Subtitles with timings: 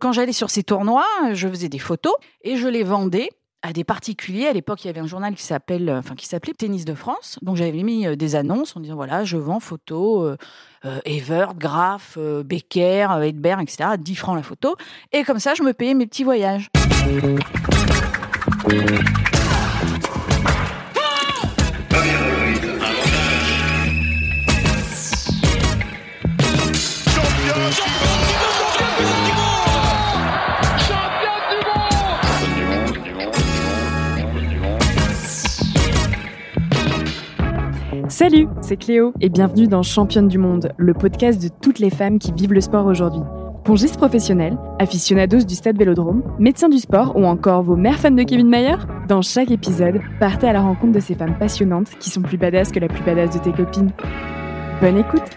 [0.00, 2.12] Quand j'allais sur ces tournois, je faisais des photos
[2.42, 3.30] et je les vendais
[3.62, 4.46] à des particuliers.
[4.46, 7.40] À l'époque, il y avait un journal qui s'appelle, enfin qui s'appelait Tennis de France.
[7.42, 10.36] Donc j'avais mis euh, des annonces en disant voilà, je vends photos euh,
[10.84, 13.90] euh, Evert, Graf, euh, Becker, euh, Edberg, etc.
[13.98, 14.76] 10 francs la photo.
[15.12, 16.68] Et comme ça, je me payais mes petits voyages.
[38.18, 42.18] Salut, c'est Cléo et bienvenue dans Championne du Monde, le podcast de toutes les femmes
[42.18, 43.20] qui vivent le sport aujourd'hui.
[43.62, 48.24] Pongistes professionnels, aficionados du stade Vélodrome, médecins du sport ou encore vos mères fans de
[48.24, 48.74] Kevin Mayer
[49.06, 52.72] Dans chaque épisode, partez à la rencontre de ces femmes passionnantes qui sont plus badass
[52.72, 53.92] que la plus badass de tes copines.
[54.80, 55.30] Bonne écoute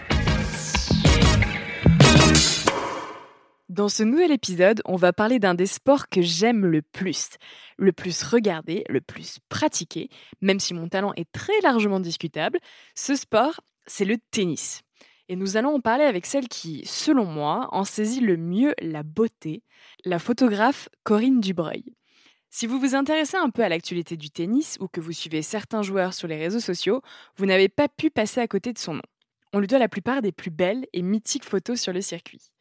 [3.72, 7.38] Dans ce nouvel épisode, on va parler d'un des sports que j'aime le plus,
[7.78, 10.10] le plus regardé, le plus pratiqué,
[10.42, 12.58] même si mon talent est très largement discutable.
[12.94, 14.82] Ce sport, c'est le tennis.
[15.30, 19.02] Et nous allons en parler avec celle qui, selon moi, en saisit le mieux la
[19.02, 19.62] beauté,
[20.04, 21.94] la photographe Corinne Dubreuil.
[22.50, 25.80] Si vous vous intéressez un peu à l'actualité du tennis ou que vous suivez certains
[25.80, 27.00] joueurs sur les réseaux sociaux,
[27.36, 29.02] vous n'avez pas pu passer à côté de son nom.
[29.54, 32.51] On lui doit la plupart des plus belles et mythiques photos sur le circuit.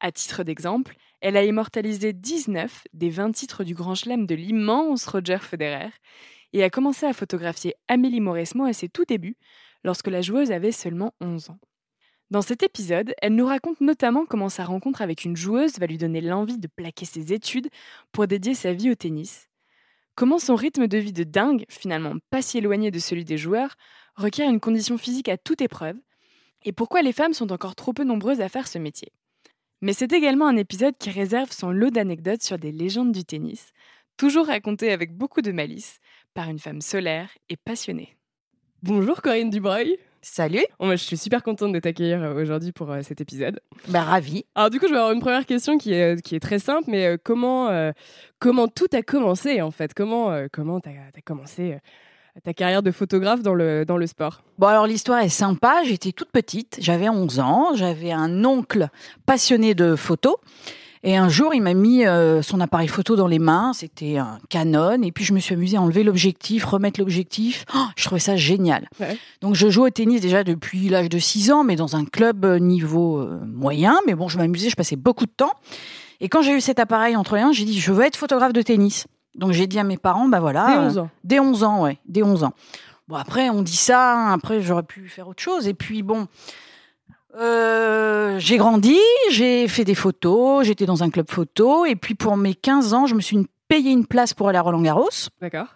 [0.00, 5.06] À titre d'exemple, elle a immortalisé 19 des 20 titres du Grand Chelem de l'immense
[5.06, 5.90] Roger Federer
[6.52, 9.36] et a commencé à photographier Amélie Mauresmo à ses tout débuts,
[9.84, 11.58] lorsque la joueuse avait seulement 11 ans.
[12.30, 15.96] Dans cet épisode, elle nous raconte notamment comment sa rencontre avec une joueuse va lui
[15.96, 17.68] donner l'envie de plaquer ses études
[18.12, 19.48] pour dédier sa vie au tennis.
[20.14, 23.76] Comment son rythme de vie de dingue, finalement pas si éloigné de celui des joueurs,
[24.16, 25.96] requiert une condition physique à toute épreuve,
[26.64, 29.12] et pourquoi les femmes sont encore trop peu nombreuses à faire ce métier.
[29.82, 33.72] Mais c'est également un épisode qui réserve son lot d'anecdotes sur des légendes du tennis,
[34.16, 35.98] toujours racontées avec beaucoup de malice,
[36.32, 38.16] par une femme solaire et passionnée.
[38.82, 39.98] Bonjour Corinne Dubreuil.
[40.22, 43.60] Salut, moi, je suis super contente de t'accueillir euh, aujourd'hui pour euh, cet épisode.
[43.88, 44.44] bah ravi.
[44.56, 46.84] Alors du coup, je vais avoir une première question qui est, qui est très simple,
[46.88, 47.92] mais euh, comment, euh,
[48.40, 49.94] comment tout a commencé en fait?
[49.94, 51.76] Comment euh, comment t'as as commencé
[52.44, 56.12] ta carrière de photographe dans le, dans le sport Bon alors l'histoire est sympa, j'étais
[56.12, 58.88] toute petite, j'avais 11 ans, j'avais un oncle
[59.24, 60.36] passionné de photos
[61.06, 64.38] et un jour il m'a mis euh, son appareil photo dans les mains, c'était un
[64.48, 65.02] Canon.
[65.02, 68.36] Et puis je me suis amusée à enlever l'objectif, remettre l'objectif, Oh, je trouvais ça
[68.36, 68.88] génial.
[68.98, 69.16] Ouais.
[69.40, 72.44] Donc je joue au tennis déjà depuis l'âge de 6 ans mais dans un club
[72.44, 73.96] euh, niveau euh, moyen.
[74.06, 75.52] Mais bon je m'amusais, je passais beaucoup de temps.
[76.20, 78.52] Et quand j'ai eu cet appareil entre les mains, j'ai dit je veux être photographe
[78.52, 79.06] de tennis.
[79.36, 81.10] Donc j'ai dit à mes parents bah voilà, Dès euh, 11 ans.
[81.24, 82.52] Dès 11 ans, ouais, dès 11 ans.
[83.08, 85.68] Bon, après, on dit ça, hein, après, j'aurais pu faire autre chose.
[85.68, 86.26] Et puis, bon,
[87.38, 88.98] euh, j'ai grandi,
[89.30, 91.84] j'ai fait des photos, j'étais dans un club photo.
[91.84, 94.62] Et puis, pour mes 15 ans, je me suis payé une place pour aller à
[94.62, 95.66] Roland-Garros, D'accord.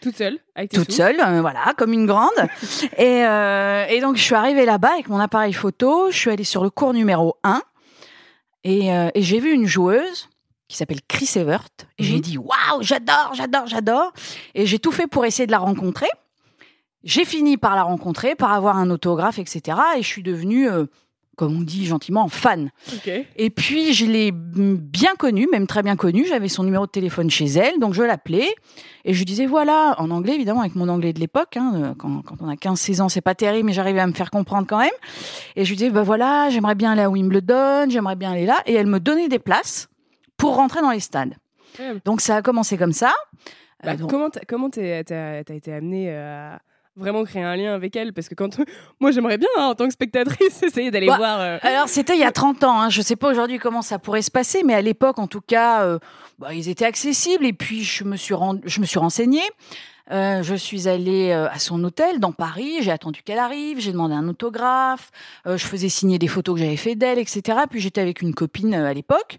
[0.00, 2.28] Toute seule avec tes toute sous seule, euh, voilà, comme une grande.
[2.98, 6.44] et, euh, et donc, je suis arrivée là-bas avec mon appareil photo, je suis allée
[6.44, 7.62] sur le cours numéro 1.
[8.64, 10.28] Et, euh, et j'ai vu une joueuse
[10.74, 11.68] qui s'appelle Chris Evert.
[11.98, 12.20] Et j'ai Mhm.
[12.20, 14.12] dit, waouh, j'adore, j'adore, j'adore.
[14.54, 16.08] Et j'ai tout fait pour essayer de la rencontrer.
[17.04, 19.78] J'ai fini par la rencontrer, par avoir un autographe, etc.
[19.98, 20.86] Et je suis devenue, euh,
[21.36, 22.70] comme on dit gentiment, fan.
[23.36, 26.24] Et puis, je l'ai bien connue, même très bien connue.
[26.26, 28.48] J'avais son numéro de téléphone chez elle, donc je l'appelais.
[29.04, 31.56] Et je lui disais, voilà, en anglais, évidemment, avec mon anglais de l'époque.
[31.58, 34.12] hein, euh, quand, quand on a 15-16 ans, c'est pas terrible, mais j'arrivais à me
[34.14, 34.90] faire comprendre quand même.
[35.56, 38.62] Et je lui disais, bah voilà, j'aimerais bien aller à Wimbledon, j'aimerais bien aller là.
[38.66, 39.88] Et elle me donnait des places
[40.44, 41.34] pour rentrer dans les stades.
[42.04, 43.08] Donc, ça a commencé comme ça.
[43.12, 46.60] Euh, Bah, donc- comment t'as, comment t'as, été amenée à
[46.96, 48.12] vraiment créer un lien avec elle?
[48.12, 48.58] Parce que quand
[49.00, 51.40] moi j'aimerais bien hein, en tant que spectatrice essayer d'aller Bah, voir.
[51.40, 52.88] euh, Alors c'était il y a 30 ans, hein.
[52.90, 55.82] je sais pas aujourd'hui comment ça pourrait se passer, mais à l'époque en tout cas,
[55.82, 55.98] euh,
[56.38, 59.42] bah, ils étaient accessibles et puis je me suis, rend- je me suis renseignée.
[60.10, 63.90] Euh, je suis allée euh, à son hôtel dans Paris, j'ai attendu qu'elle arrive, j'ai
[63.90, 65.10] demandé un autographe,
[65.46, 67.58] euh, je faisais signer des photos que j'avais fait d'elle, etc.
[67.70, 69.38] Puis j'étais avec une copine euh, à l'époque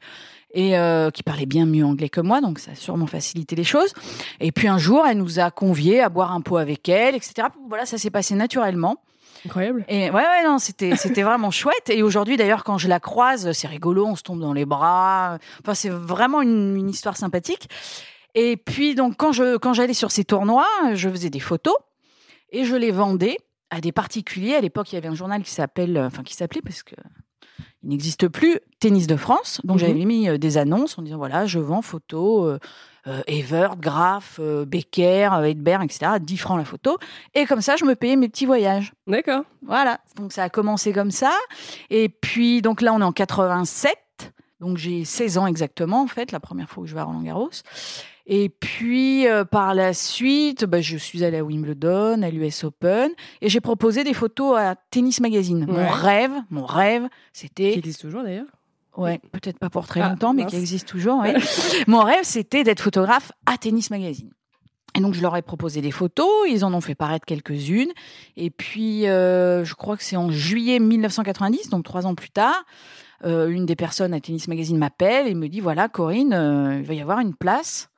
[0.56, 3.66] et euh, qui parlait bien mieux anglais que moi, donc ça a sûrement facilité les
[3.66, 3.94] choses.
[4.40, 7.50] Et puis un jour, elle nous a conviés à boire un pot avec elle, etc.
[7.68, 9.04] Voilà, ça s'est passé naturellement.
[9.46, 9.86] Incroyable.
[9.90, 11.90] Et ouais, ouais, non, c'était, c'était vraiment chouette.
[11.90, 15.38] Et aujourd'hui, d'ailleurs, quand je la croise, c'est rigolo, on se tombe dans les bras.
[15.62, 17.70] Enfin, c'est vraiment une, une histoire sympathique.
[18.34, 21.76] Et puis, donc, quand je, quand j'allais sur ces tournois, je faisais des photos
[22.52, 23.38] et je les vendais
[23.70, 24.56] à des particuliers.
[24.56, 26.96] À l'époque, il y avait un journal qui s'appelle, enfin, qui s'appelait parce que
[27.84, 29.62] il n'existe plus, Tennis de France.
[29.64, 29.80] Donc, Mhm.
[29.88, 32.54] j'avais mis euh, des annonces en disant voilà, je vends photos.
[32.56, 32.60] Euh,
[33.08, 36.14] euh, Evert, Graf, euh, Becker, Edberg, etc.
[36.20, 36.98] 10 francs la photo.
[37.36, 38.94] Et comme ça, je me payais mes petits voyages.
[39.06, 39.44] D'accord.
[39.62, 41.32] Voilà, donc ça a commencé comme ça.
[41.92, 43.96] Et puis, donc là, on est en 87.
[44.60, 47.22] Donc j'ai 16 ans exactement en fait, la première fois que je vais à Roland
[47.22, 47.52] Garros.
[48.28, 53.12] Et puis euh, par la suite, bah, je suis allée à Wimbledon, à l'US Open,
[53.42, 55.66] et j'ai proposé des photos à Tennis Magazine.
[55.70, 58.48] Mon rêve, mon rêve, Qui c'était, existe toujours d'ailleurs?
[58.98, 60.52] ouais, peut-être pas pour très Ah, longtemps, mais mince.
[60.54, 61.20] qui existe toujours.
[61.20, 61.36] ouais.
[61.88, 64.32] mon rêve, c'était d'être photographe à Tennis Magazine.
[64.98, 67.92] Et donc je leur ai proposé des photos, ils en ont fait paraître quelques-unes.
[68.38, 72.64] Et puis euh, je crois que c'est en juillet 1990, donc trois ans plus tard,
[73.26, 76.94] euh, une des personnes à Tennis Magazine m'appelle et me dit voilà Corinne, il va
[76.94, 77.90] y avoir une place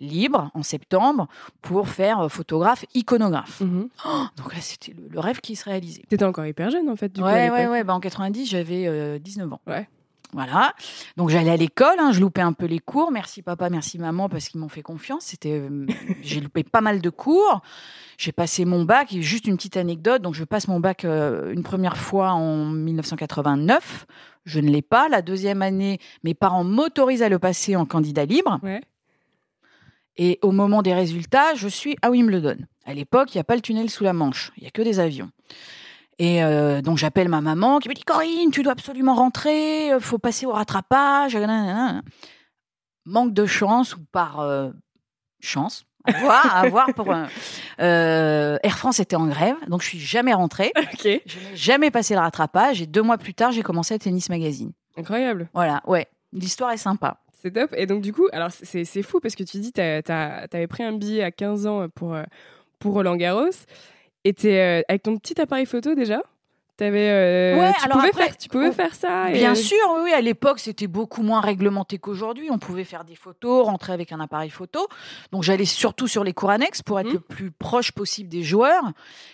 [0.00, 1.28] libre en septembre
[1.62, 3.60] pour faire euh, photographe iconographe.
[3.60, 3.88] Mhm.
[4.36, 6.02] Donc là c'était le, le rêve qui se réalisait.
[6.08, 7.12] T'étais encore hyper jeune en fait.
[7.12, 7.84] Du coup, à ouais, ouais, ouais.
[7.84, 9.60] Bah, en 90, j'avais euh, 19 ans.
[9.66, 9.88] Ouais.
[10.32, 10.74] Voilà.
[11.16, 13.10] Donc j'allais à l'école, hein, je loupais un peu les cours.
[13.10, 15.24] Merci papa, merci maman parce qu'ils m'ont fait confiance.
[15.24, 15.86] C'était, euh,
[16.22, 17.62] j'ai loupé pas mal de cours.
[18.18, 19.12] J'ai passé mon bac.
[19.14, 20.20] Et juste une petite anecdote.
[20.20, 24.06] Donc je passe mon bac euh, une première fois en 1989.
[24.44, 25.08] Je ne l'ai pas.
[25.08, 28.60] La deuxième année, mes parents m'autorisent à le passer en candidat libre.
[28.62, 28.82] Ouais.
[30.18, 32.58] Et au moment des résultats, je suis à Wimbledon.
[32.84, 34.82] À l'époque, il n'y a pas le tunnel sous la Manche, il y a que
[34.82, 35.30] des avions.
[36.18, 40.00] Et euh, donc j'appelle ma maman qui me dit Corinne, tu dois absolument rentrer, euh,
[40.00, 41.38] faut passer au rattrapage.
[43.04, 44.70] Manque de chance ou par euh,
[45.40, 50.00] chance, à voir, à voir pour euh, Air France était en grève, donc je suis
[50.00, 50.72] jamais rentrée.
[51.00, 51.22] Je n'ai
[51.54, 54.72] jamais passé le rattrapage et deux mois plus tard, j'ai commencé à Tennis Magazine.
[54.96, 55.48] Incroyable.
[55.54, 57.18] Voilà, ouais, l'histoire est sympa.
[57.40, 57.72] C'est top.
[57.76, 60.66] Et donc, du coup, alors c'est c'est fou parce que tu dis, t'as- t'as- t'avais
[60.66, 62.24] pris un billet à 15 ans pour, euh,
[62.80, 63.50] pour Roland Garros.
[64.24, 66.20] Et t'es euh, avec ton petit appareil photo déjà
[66.76, 69.30] T'avais, euh, Ouais, tu, alors pouvais après- faire, tu pouvais faire ça.
[69.30, 72.50] et- Bien sûr, oui, à l'époque, c'était beaucoup moins réglementé qu'aujourd'hui.
[72.52, 74.86] On pouvait faire des photos, rentrer avec un appareil photo.
[75.32, 77.14] Donc, j'allais surtout sur les cours annexes pour être Mhm.
[77.14, 78.84] le plus proche possible des joueurs.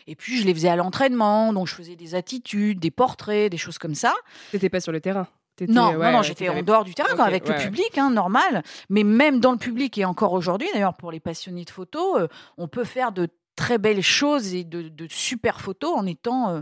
[0.07, 1.53] Et puis, je les faisais à l'entraînement.
[1.53, 4.15] Donc, je faisais des attitudes, des portraits, des choses comme ça.
[4.51, 5.27] T'étais pas sur le terrain.
[5.69, 8.63] Non, ouais, non, j'étais en dehors du terrain, avec ouais, le public, hein, normal.
[8.89, 12.29] Mais même dans le public et encore aujourd'hui, d'ailleurs, pour les passionnés de photos, euh,
[12.59, 16.61] on peut faire de très belles choses et de, de super photos en étant euh,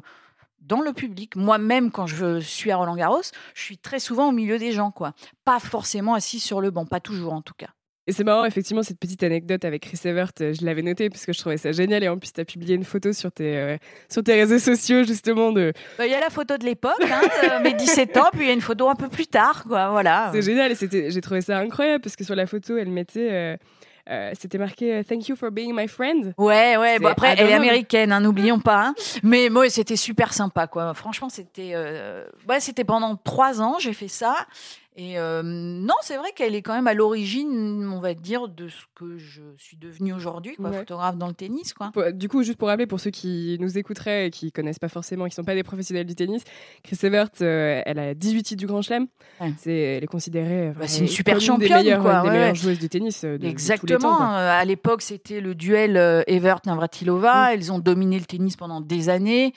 [0.61, 1.37] dans le public.
[1.37, 3.23] Moi-même, quand je suis à Roland Garros,
[3.55, 5.13] je suis très souvent au milieu des gens, quoi.
[5.45, 7.71] Pas forcément assis sur le banc, pas toujours en tout cas.
[8.09, 11.25] Et c'est marrant, effectivement, cette petite anecdote avec Chris Evert, euh, je l'avais notée parce
[11.25, 12.03] que je trouvais ça génial.
[12.03, 13.77] Et en plus, tu as publié une photo sur tes, euh,
[14.09, 15.53] sur tes réseaux sociaux, justement.
[15.53, 18.43] de Bah, Il y a la photo de l'époque, hein, euh, mes 17 ans, puis
[18.43, 19.91] il y a une photo un peu plus tard, quoi.
[19.91, 20.31] Voilà.
[20.35, 20.73] C'est génial.
[20.73, 23.29] Et j'ai trouvé ça incroyable parce que sur la photo, elle mettait.
[23.31, 23.57] euh,
[24.11, 26.35] euh, c'était marqué euh, Thank you for being my friend.
[26.37, 26.99] Ouais, ouais.
[26.99, 28.87] Bon, après, elle est américaine, hein, n'oublions pas.
[28.87, 28.95] hein.
[29.23, 30.93] Mais moi, c'était super sympa, quoi.
[30.93, 34.35] Franchement, c'était, euh, ouais, c'était pendant trois ans, j'ai fait ça.
[34.95, 38.69] Et euh, non, c'est vrai qu'elle est quand même à l'origine, on va dire, de
[38.69, 40.79] ce que je suis devenue aujourd'hui, quoi, Ouais.
[40.81, 41.93] photographe dans le tennis, quoi.
[42.13, 45.27] Du coup, juste pour rappeler, pour ceux qui nous écouteraient et qui connaissent pas forcément,
[45.27, 46.45] qui sont pas des professionnels du tennis,
[46.83, 49.07] Chris Evert, euh, elle a 18 titres du Grand Chelem.
[49.41, 49.55] Ouais.
[49.57, 52.49] C'est, elle est considérée euh, Bah, c'est une super des championne, meilleures, quoi, des meilleures
[52.49, 52.55] ouais.
[52.55, 53.51] joueuses de tennis euh, de, de tous les temps.
[53.51, 54.17] Exactement.
[54.17, 54.27] quoi.
[54.27, 55.97] À l'époque, c'était le duel
[56.27, 57.49] Evert-Navratilova.
[57.49, 57.55] Mm.
[57.55, 59.55] Elles ont dominé le tennis pendant des années.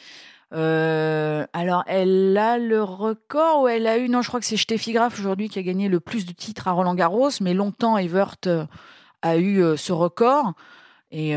[0.53, 4.57] Euh, alors, elle a le record ou elle a eu Non, je crois que c'est
[4.57, 7.97] Steffi Graf aujourd'hui qui a gagné le plus de titres à Roland Garros, mais longtemps
[7.97, 8.65] Evert euh,
[9.21, 10.53] a eu euh, ce record.
[11.11, 11.35] Et,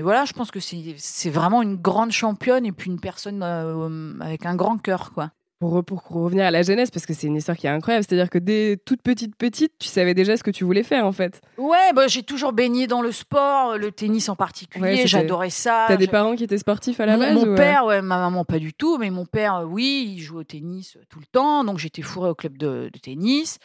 [0.00, 4.54] voilà, je pense que c'est vraiment une grande championne et puis une personne avec un
[4.54, 5.32] grand cœur, quoi.
[5.58, 8.28] Pour, pour revenir à la jeunesse, parce que c'est une histoire qui est incroyable, c'est-à-dire
[8.28, 11.40] que dès toute petite petite, tu savais déjà ce que tu voulais faire en fait.
[11.56, 15.06] Ouais, bah, j'ai toujours baigné dans le sport, le tennis en particulier.
[15.06, 15.86] J'adorais ça.
[15.88, 18.02] T'as des parents qui étaient sportifs à la mon, base mon ou, euh, père, ouais,
[18.02, 21.00] ma maman pas du tout, mais mon père, euh, oui, il joue au tennis euh,
[21.08, 23.58] tout le temps, donc j'étais fourrée au club de, de tennis.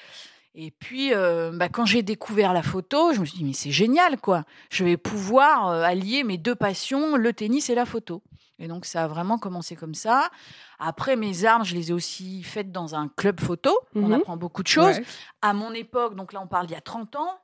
[0.54, 3.72] Et puis, euh, bah, quand j'ai découvert la photo, je me suis dit, mais c'est
[3.72, 4.44] génial, quoi.
[4.70, 8.22] Je vais pouvoir euh, allier mes deux passions, le tennis et la photo.
[8.62, 10.30] Et donc, ça a vraiment commencé comme ça.
[10.77, 13.75] Après, mes armes, je les ai aussi faites dans un club photo.
[13.96, 14.13] On Mhm.
[14.13, 14.98] apprend beaucoup de choses.
[14.98, 15.03] ouais.
[15.41, 17.39] À mon époque, donc là, on parle d'il y a 30 ans,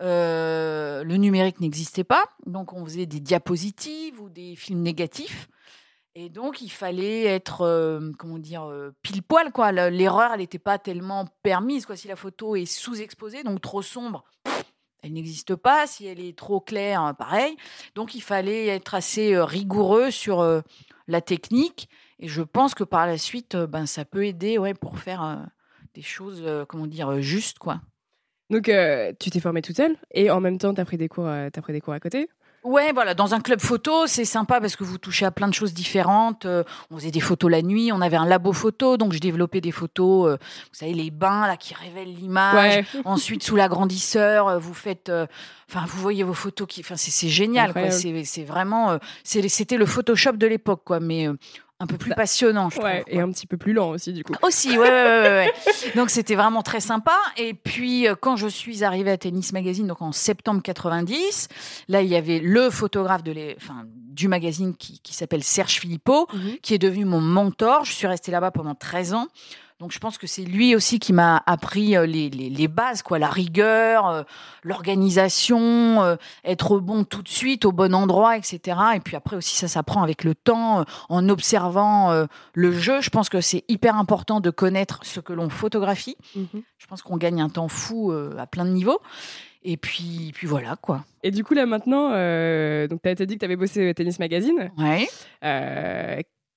[0.00, 2.24] euh, le numérique n'existait pas.
[2.46, 5.48] Donc, on faisait des diapositives ou des films négatifs.
[6.16, 9.72] Et donc, il fallait être, euh, comment dire, euh, pile poil, quoi.
[9.72, 11.96] Le- L'erreur, elle n'était pas tellement permise, quoi.
[11.96, 14.24] Si la photo est sous-exposée, donc trop sombre,
[15.04, 15.86] elle n'existe pas.
[15.86, 17.56] Si elle est trop claire, euh, pareil.
[17.94, 20.62] Donc, il fallait être assez euh, rigoureux sur euh,
[21.06, 21.88] la technique.
[22.18, 25.46] Et je pense que par la suite, euh, ben, ça peut aider, ouais, pour faire
[25.94, 27.80] des choses, comment dire, justes, quoi.
[28.50, 28.70] Donc
[29.18, 32.00] tu t'es formée toute seule et en même temps euh, t'as pris des cours à
[32.00, 32.28] côté.
[32.64, 35.52] Ouais, voilà, dans un club photo, c'est sympa parce que vous touchez à plein de
[35.54, 36.46] choses différentes.
[36.46, 39.60] Euh, on faisait des photos la nuit, on avait un labo photo, donc je développais
[39.60, 42.54] des photos, euh, vous savez, les bains là qui révèlent l'image.
[42.54, 42.84] Ouais.
[43.04, 45.26] Ensuite, sous l'agrandisseur, euh, vous faites, euh,
[45.68, 47.90] enfin, vous voyez vos photos qui, enfin, c'est génial, quoi.
[47.90, 51.00] C'est c'est vraiment, euh, c'était le Photoshop de l'époque, quoi.
[51.00, 51.34] Mais euh,
[51.80, 54.22] un peu plus bah, passionnant, je ouais, Et un petit peu plus lent aussi, du
[54.22, 54.32] coup.
[54.42, 55.52] Aussi, ouais, ouais, ouais.
[55.96, 57.16] donc c'était vraiment très sympa.
[57.36, 61.48] Et puis euh, quand je suis arrivée à Tennis Magazine, donc en septembre 90,
[61.88, 65.80] là il y avait le photographe de les, enfin, du magazine qui, qui s'appelle Serge
[65.80, 66.58] Philippot, mhm.
[66.62, 67.84] qui est devenu mon mentor.
[67.84, 69.26] Je suis restée là-bas pendant 13 ans.
[69.80, 73.02] Donc je pense que c'est lui aussi qui m'a appris euh, les, les, les, bases,
[73.02, 74.22] quoi, la rigueur, euh,
[74.62, 76.14] l'organisation, euh,
[76.44, 78.78] être bon tout de suite au bon endroit, etc.
[78.94, 83.00] Et puis après aussi ça s'apprend avec le temps, en observant le jeu.
[83.00, 86.16] Je pense que c'est hyper important de connaître ce que l'on photographie.
[86.36, 86.62] Mhm.
[86.78, 89.00] Je pense qu'on gagne un temps fou à plein de niveaux.
[89.64, 91.04] Et puis, puis voilà quoi.
[91.22, 92.10] Et du coup là maintenant,
[92.88, 94.70] donc tu as, dit que tu avais bossé au Tennis Magazine.
[94.78, 95.08] Ouais.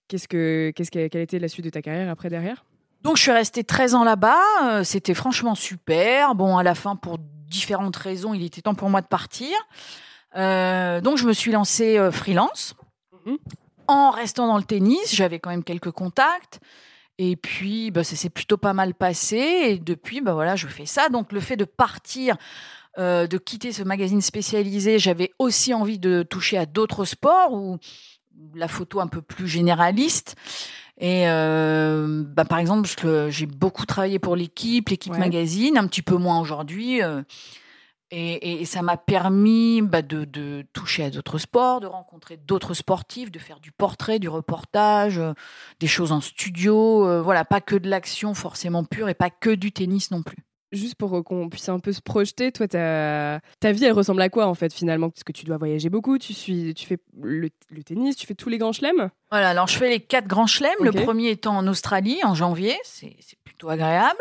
[0.08, 2.64] qu'est-ce que, qu'est-ce que, quelle était la suite de ta carrière après derrière?
[3.04, 6.36] Donc je suis restée 13 ans là-bas, euh, c'était franchement super.
[6.36, 9.56] Bon, à la fin, pour différentes raisons, il était temps pour moi de partir.
[10.36, 12.76] Euh, donc je me suis lancée euh, freelance.
[13.26, 13.38] Mhm.
[13.88, 16.60] En restant dans le tennis, j'avais quand même quelques contacts.
[17.20, 19.38] Et puis, bah, ça s'est plutôt pas mal passé.
[19.38, 21.10] Et depuis, bah, voilà, je fais ça.
[21.10, 22.36] Donc le fait de partir,
[22.98, 27.78] de quitter ce magazine spécialisé, j'avais aussi envie de toucher à d'autres sports ou
[28.56, 30.36] la photo un peu plus généraliste.
[31.00, 32.90] Et euh, bah, par exemple,
[33.30, 37.04] j'ai beaucoup travaillé pour l'équipe, l'équipe magazine, un petit peu moins aujourd'hui.
[37.04, 37.22] Euh,
[38.10, 42.74] et, et, ça m'a permis bah, de, de, toucher à d'autres sports, de rencontrer d'autres
[42.74, 45.34] sportifs, de faire du portrait, du reportage, euh,
[45.82, 47.06] des choses en studio.
[47.06, 50.47] Euh, voilà, pas que de l'action forcément pure et pas que du tennis non plus.
[50.74, 54.28] Juste pour qu'on puisse un peu se projeter, toi, ta, ta vie, elle ressemble à
[54.28, 55.10] quoi en fait finalement?
[55.10, 57.50] Parce que tu dois voyager beaucoup, tu, suis, tu fais le,
[57.86, 59.10] tennis, tu fais tous les grands chelems?
[59.32, 62.76] Voilà, alors je fais les quatre grands chelems, le premier étant en Australie en janvier,
[62.84, 64.20] c'est plutôt agréable.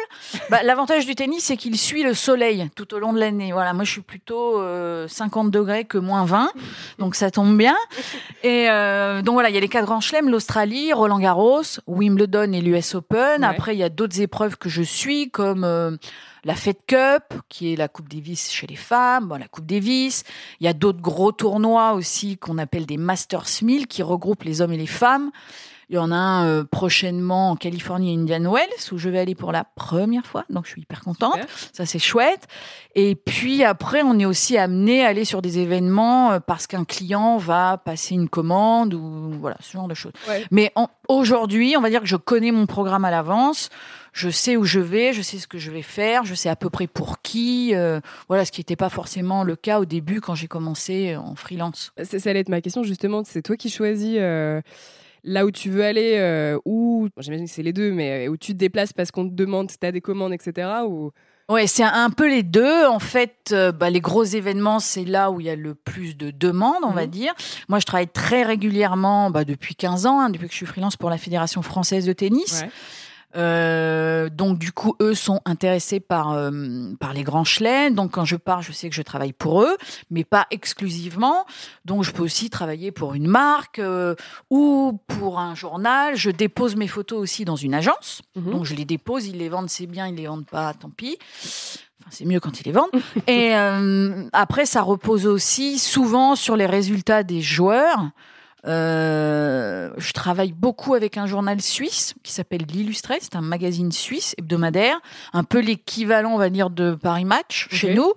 [0.51, 3.53] bah, L'avantage du tennis, c'est qu'il suit le soleil tout au long de l'année.
[3.53, 4.63] Voilà, moi je suis plutôt
[5.09, 6.53] 50 euh, degrés que moins 20,
[6.99, 7.77] donc ça tombe bien.
[8.43, 12.53] Et euh, donc voilà, il y a les quatre grands chelems, l'Australie, Roland Garros, Wimbledon
[12.53, 13.43] et l'US Open.
[13.45, 15.65] Après, il y a d'autres épreuves que je suis comme...
[15.65, 15.97] Euh,
[16.47, 20.23] la Fed Cup, qui est la Coupe Davis chez les femmes, la Coupe Davis.
[20.61, 24.61] Il y a d'autres gros tournois aussi qu'on appelle des Masters 1000 qui regroupent les
[24.61, 25.33] hommes et les femmes.
[25.89, 29.37] Il y en a un euh, prochainement en Californie, Indian Wells, où je vais aller
[29.37, 30.45] pour la première fois.
[30.51, 31.39] Donc, je suis hyper contente.
[31.73, 32.49] Ça, c'est chouette.
[32.97, 36.85] Et puis, après, on est aussi amené à aller sur des événements euh, parce qu'un
[36.85, 40.13] client va passer une commande ou voilà, ce genre de choses.
[40.51, 40.73] Mais
[41.09, 43.71] aujourd'hui, on va dire que je connais mon programme à l'avance
[44.13, 46.57] je sais où je vais, je sais ce que je vais faire, je sais à
[46.57, 47.75] peu près pour qui.
[47.75, 51.35] Euh, voilà, ce qui n'était pas forcément le cas au début quand j'ai commencé en
[51.35, 51.93] freelance.
[52.03, 53.25] Ça, ça allait être ma question justement.
[53.25, 54.17] C'est toi qui choisis.
[55.27, 58.37] Euh, là où tu veux aller, euh, ou j'imagine que c'est les deux, mais où
[58.37, 60.69] tu te déplaces parce qu'on te demande, tu as des commandes, etc.
[60.87, 61.11] Ou...
[61.49, 62.87] Ouais, c'est un peu les deux.
[62.87, 66.31] En fait, bah, les gros événements, c'est là où il y a le plus de
[66.31, 67.11] demandes, on va mhm.
[67.11, 67.35] dire.
[67.69, 70.97] Moi, je travaille très régulièrement bah, depuis 15 ans, hein, depuis que je suis freelance
[70.97, 72.65] pour la Fédération française de tennis.
[73.37, 76.51] Euh, donc du coup, eux sont intéressés par euh,
[76.99, 77.95] par les grands chelems.
[77.95, 79.77] Donc quand je pars, je sais que je travaille pour eux,
[80.11, 81.47] mais pas exclusivement.
[81.85, 84.15] Donc je peux aussi travailler pour une marque euh,
[84.51, 86.17] ou pour un journal.
[86.17, 88.23] Je dépose mes photos aussi dans une agence.
[88.37, 88.51] Mhm.
[88.51, 91.19] Donc je les dépose, ils les vendent, c'est bien, ils les vendent pas, tant pis.
[92.01, 92.91] Enfin, c'est mieux quand ils les vendent.
[93.27, 93.53] Et
[94.33, 98.11] après, ça repose aussi souvent sur les résultats des joueurs.
[98.67, 103.19] Euh, je travaille beaucoup avec un journal suisse qui s'appelle L'Illustré.
[103.21, 104.99] C'est un magazine suisse hebdomadaire,
[105.33, 108.13] un peu l'équivalent, on va dire, de Paris Match chez nous.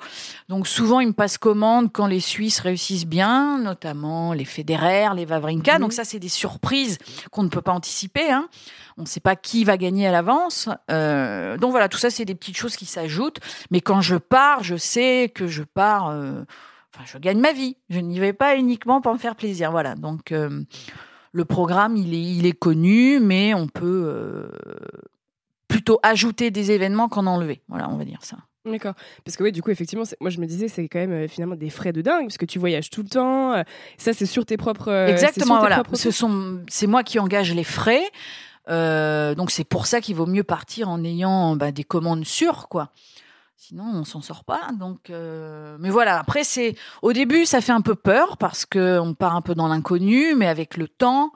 [0.47, 5.25] Donc souvent, ils me passent commande quand les Suisses réussissent bien, notamment les Federer, les
[5.25, 5.75] Vavrinka.
[5.75, 5.81] Mhm.
[5.81, 6.97] Donc ça, c'est des surprises
[7.31, 8.31] qu'on ne peut pas anticiper.
[8.31, 8.49] Hein.
[8.97, 10.67] On ne sait pas qui va gagner à l'avance.
[10.89, 13.39] Euh, donc voilà, tout ça, c'est des petites choses qui s'ajoutent.
[13.71, 16.09] Mais quand je pars, je sais que je pars.
[16.09, 16.43] Euh,
[16.99, 17.77] enfin, je gagne ma vie.
[17.89, 19.71] Je n'y vais pas uniquement pour me faire plaisir.
[19.71, 19.95] Voilà.
[19.95, 20.63] Donc, euh,
[21.31, 24.49] le programme, il est, il est connu, mais on peut euh,
[25.67, 27.61] plutôt ajouter des événements qu'en enlever.
[27.67, 28.37] Voilà, on va dire ça.
[28.65, 28.93] D'accord.
[29.23, 31.55] Parce que oui, du coup, effectivement, moi je me disais, c'est quand même euh, finalement
[31.55, 33.63] des frais de dingue, parce que tu voyages tout le temps.
[33.97, 34.91] ça, c'est sur tes propres.
[35.07, 35.83] Exactement, voilà.
[35.93, 38.03] Ce sont, c'est moi qui engage les frais.
[38.67, 42.91] donc c'est pour ça qu'il vaut mieux partir en ayant bah, des commandes sûres, quoi.
[43.61, 44.69] Sinon, on s'en sort pas.
[44.79, 46.17] Donc, euh, mais voilà.
[46.17, 49.53] Après, c'est au début, ça fait un peu peur parce que on part un peu
[49.53, 51.33] dans l'inconnu, mais avec le temps,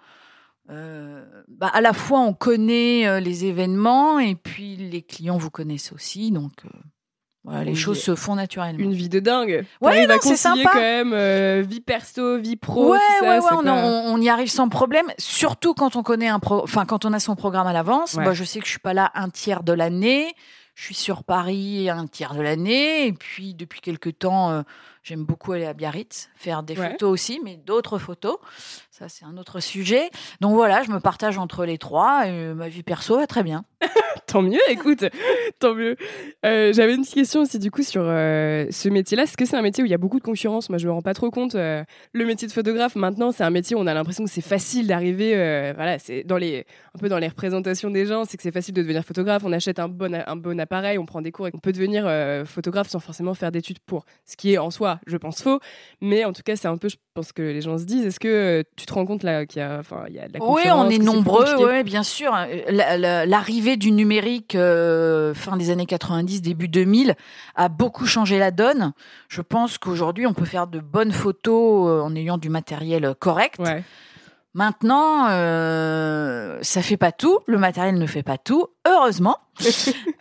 [0.69, 5.49] euh, bah, à la fois on connaît euh, les événements et puis les clients vous
[5.49, 6.31] connaissent aussi.
[6.31, 6.63] Donc,
[7.43, 8.79] voilà, les choses se font naturellement.
[8.79, 9.65] Une vie de dingue.
[9.81, 10.69] Ouais, c'est sympa.
[10.71, 12.93] quand même vie perso, vie pro.
[12.93, 15.07] Ouais, tout ça, ouais, on, y arrive sans problème.
[15.17, 18.15] Surtout quand on connaît un pro, enfin quand on a son programme à l'avance.
[18.15, 20.33] Moi, je sais que je suis pas là un tiers de l'année
[20.75, 23.07] Je suis sur Paris un tiers de l'année.
[23.07, 24.61] Et puis, depuis quelques temps, euh,
[25.03, 28.37] j'aime beaucoup aller à Biarritz, faire des photos aussi, mais d'autres photos.
[28.89, 30.09] Ça, c'est un autre sujet.
[30.41, 33.65] Donc voilà, je me partage entre les trois et ma vie perso va très bien.
[34.33, 35.05] tant mieux, écoute,
[35.59, 35.95] tant mieux.
[36.43, 39.23] Euh, j'avais une petite question aussi du coup sur euh, ce métier-là.
[39.23, 40.69] Est-ce que c'est un métier où il y a beaucoup de concurrence?
[40.69, 41.53] Moi, je me rends pas trop compte.
[41.53, 44.41] Euh, le métier de photographe, maintenant, c'est un métier où on a l'impression que c'est
[44.41, 45.33] facile d'arriver.
[45.75, 48.73] voilà, c'est dans les un peu dans les représentations des gens, c'est que c'est facile
[48.73, 49.43] de devenir photographe.
[49.45, 52.09] On achète un bon un bon appareil, on prend des cours et on peut devenir
[52.47, 54.05] photographe sans forcément faire d'études pour.
[54.25, 55.59] Ce qui est en soi, je pense faux,
[56.01, 58.05] mais en tout cas, c'est un peu, je pense que les gens se disent.
[58.05, 60.33] Est-ce que tu te rends compte là qu'il y a, enfin, il y a de
[60.33, 62.35] la Oui, on est nombreux, oui, bien sûr.
[62.69, 64.22] L'arrivée du numérique
[64.55, 67.15] euh, fin des années 90, début 2000
[67.55, 68.93] a beaucoup changé la donne.
[69.29, 73.59] Je pense qu'aujourd'hui, on peut faire de bonnes photos euh, en ayant du matériel correct.
[74.53, 77.39] Maintenant, euh, ça fait pas tout.
[77.47, 79.37] Le matériel ne fait pas tout, heureusement.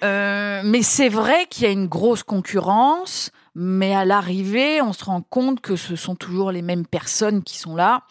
[0.04, 3.30] euh, mais c'est vrai qu'il y a une grosse concurrence.
[3.54, 7.58] Mais à l'arrivée, on se rend compte que ce sont toujours les mêmes personnes qui
[7.58, 8.04] sont là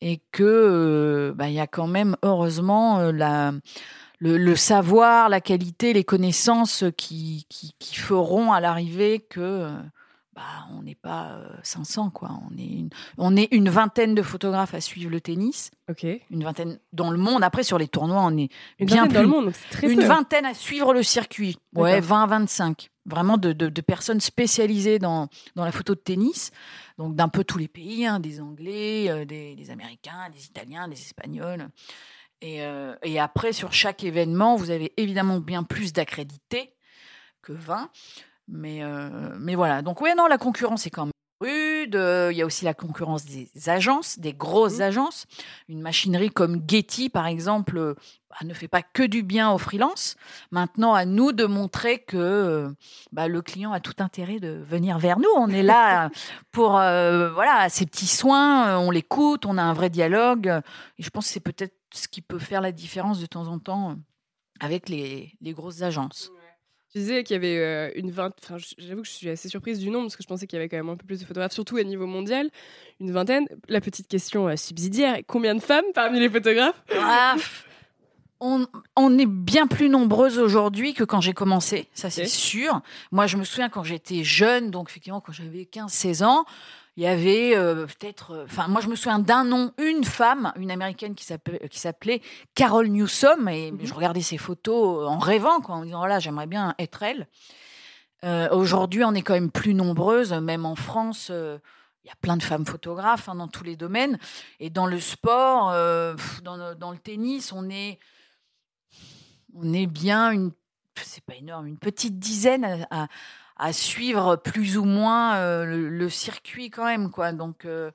[0.00, 3.52] et que euh, bah, il y a quand même heureusement la
[4.18, 9.68] le, savoir, la qualité, les connaissances qui, qui, feront à l'arrivée que
[10.34, 12.30] bah, on n'est pas 500 quoi.
[12.50, 15.70] On est une, on est une vingtaine de photographes à suivre le tennis.
[15.90, 16.06] Ok.
[16.30, 17.42] Une vingtaine dans le monde.
[17.42, 18.48] Après sur les tournois, on est
[18.78, 19.14] une bien plus.
[19.14, 21.56] Dans le monde, très une vingtaine à suivre le circuit.
[21.74, 22.90] Ouais, 20, 25.
[23.06, 26.50] Vraiment de, de, personnes spécialisées dans, dans la photo de tennis
[26.98, 31.00] donc d'un peu tous les pays, hein, des Anglais, euh, des, Américains, des Italiens, des
[31.00, 31.68] Espagnols.
[32.44, 36.74] Euh, et, après, sur chaque événement, vous avez évidemment bien plus d'accrédités
[37.42, 37.90] que 20.
[38.48, 39.82] Mais, euh, mais voilà.
[39.82, 41.94] Donc, oui, non, la concurrence est quand même rude.
[42.32, 44.82] Il y a aussi la concurrence des agences, des grosses mmh.
[44.82, 45.26] agences.
[45.68, 47.94] Une machinerie comme Getty, par exemple,
[48.30, 50.16] bah, ne fait pas que du bien aux freelances.
[50.50, 52.74] Maintenant, à nous de montrer que
[53.12, 55.30] bah, le client a tout intérêt de venir vers nous.
[55.36, 56.10] On est là
[56.52, 58.78] pour euh, voilà ces petits soins.
[58.78, 60.60] On l'écoute, on a un vrai dialogue.
[60.98, 63.58] Et je pense que c'est peut-être ce qui peut faire la différence de temps en
[63.58, 63.96] temps
[64.60, 66.30] avec les, les grosses agences.
[66.92, 69.90] Tu disais qu'il y avait euh, une vingtaine, j'avoue que je suis assez surprise du
[69.90, 71.52] nombre parce que je pensais qu'il y avait quand même un peu plus de photographes,
[71.52, 72.48] surtout à niveau mondial.
[72.98, 73.46] Une vingtaine.
[73.68, 76.82] La petite question euh, subsidiaire, combien de femmes parmi les photographes?
[76.98, 77.36] Ah,
[78.40, 82.80] on, on, est bien plus nombreuses aujourd'hui que quand j'ai commencé, ça c'est sûr.
[83.12, 86.46] Moi, je me souviens quand j'étais jeune, donc effectivement quand j'avais 15-16 ans,
[86.98, 90.52] il y avait euh, peut-être, euh, enfin moi je me souviens d'un nom, une femme,
[90.56, 92.20] une américaine qui s'appelait, qui s'appelait
[92.56, 93.86] Carol Newsom, et mhm.
[93.86, 97.28] je regardais ses photos en rêvant, quoi, en disant voilà j'aimerais bien être elle.
[98.24, 101.28] Euh, aujourd'hui on est quand même plus nombreuses, même en France.
[101.28, 104.18] il y a plein de femmes photographes hein, dans tous les domaines.
[104.58, 105.70] Et dans le sport,
[106.42, 108.00] dans, dans, le tennis, on est,
[109.54, 110.50] on est bien une,
[110.96, 113.06] c'est pas énorme, une petite dizaine à, à
[113.72, 117.10] suivre plus ou moins euh, le, circuit quand même.
[117.10, 117.32] Quoi.
[117.32, 117.90] Donc, euh,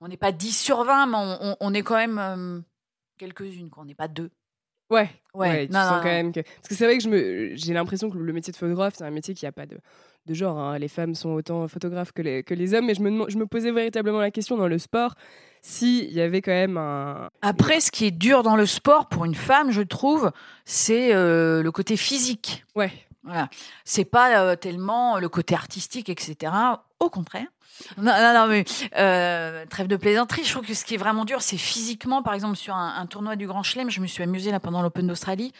[0.00, 2.60] on n'est pas 10 sur 20, mais on, est quand même euh,
[3.18, 3.70] quelques-unes.
[3.76, 4.30] On n'est pas deux.
[4.90, 6.40] Ouais, ouais, quand même que...
[6.40, 7.54] Parce que c'est vrai que je me...
[7.54, 9.78] j'ai l'impression que le métier de photographe, c'est un métier qui n'a pas de,
[10.26, 10.58] de genre.
[10.58, 10.78] Hein.
[10.78, 13.46] Les femmes sont autant photographes que les, que les hommes, mais je me, je me
[13.46, 15.14] posais véritablement la question dans le sport
[15.62, 17.30] s'il y avait quand même un...
[17.40, 20.30] Après, ce qui est dur dans le sport pour une femme, je trouve,
[20.66, 22.64] c'est le côté physique.
[22.76, 22.92] Ouais.
[23.24, 23.48] Voilà.
[23.84, 26.52] C'est pas euh, tellement le côté artistique, etc.
[27.00, 27.46] Au contraire.
[27.96, 28.64] Non, non, mais
[28.96, 30.44] euh, trêve de plaisanterie.
[30.44, 32.22] Je trouve que ce qui est vraiment dur, c'est physiquement.
[32.22, 35.06] Par exemple, sur un, tournoi du Grand Chelem, je me suis amusée là pendant l'Open
[35.06, 35.52] d'Australie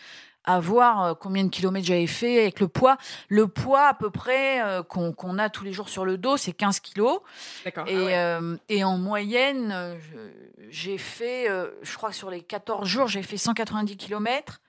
[0.47, 2.99] à voir euh, combien de kilomètres j'avais fait avec le poids.
[3.29, 6.81] Le poids à peu près qu'on a tous les jours sur le dos, c'est 15
[6.81, 7.21] kilos.
[7.65, 7.89] D'accord.
[7.89, 9.97] Et, ah et en moyenne,
[10.69, 11.49] j'ai fait,
[11.83, 14.61] je crois que sur les 14 jours, j'ai fait 190 kilomètres.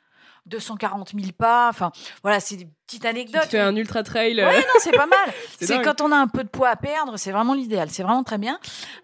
[0.45, 1.69] 240 000 pas.
[1.69, 3.43] Enfin, voilà, c'est des petites anecdotes.
[3.43, 4.35] Tu fais un ultra trail.
[4.35, 5.33] Ouais, non, c'est pas mal.
[5.59, 7.89] c'est quand on a un peu de poids à perdre, c'est vraiment l'idéal.
[7.89, 8.59] C'est vraiment très bien.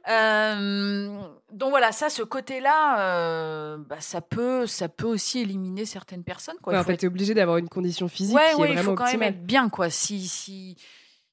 [0.09, 1.17] Euh,
[1.51, 6.57] donc voilà, ça, ce côté-là, euh, bah, ça peut, ça peut aussi éliminer certaines personnes.
[6.61, 6.77] Quoi.
[6.79, 8.95] en fait, tu es obligé d'avoir une condition physique ouais, qui est vraiment il faut
[8.95, 9.89] quand même être bien, quoi.
[9.89, 10.77] Si, si,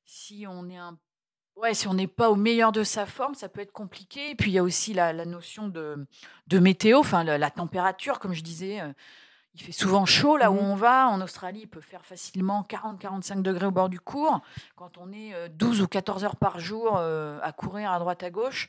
[0.05, 0.99] si on est un
[1.61, 4.31] Ouais, si on n'est pas au meilleur de sa forme, ça peut être compliqué.
[4.31, 6.07] Et puis il y a aussi la, la notion de,
[6.47, 8.81] de météo, enfin la, la, température, comme je disais.
[9.59, 10.71] Euh, il fait souvent chaud là où mmh.
[10.71, 11.09] on va.
[11.09, 14.41] En Australie, il peut faire facilement 40-45 degrés au bord du cours.
[14.77, 18.23] Quand on est 12 euh, ou 14 heures par jour euh, à courir à droite
[18.23, 18.69] à gauche,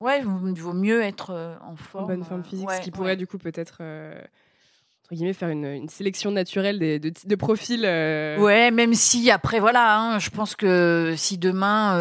[0.00, 2.04] ouais, il vaut mieux être euh, en forme.
[2.04, 3.82] En bonne forme physique, ce qui pourrait du coup peut-être
[5.04, 7.82] entre guillemets, faire une, sélection naturelle des, de, de profils.
[7.82, 11.98] Ouais, même si après, voilà, hein, je pense que si demain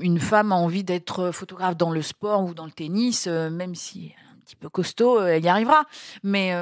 [0.00, 4.14] une femme a envie d'être photographe dans le sport ou dans le tennis, même si
[4.32, 5.84] un petit peu costaud, elle y arrivera.
[6.22, 6.54] Mais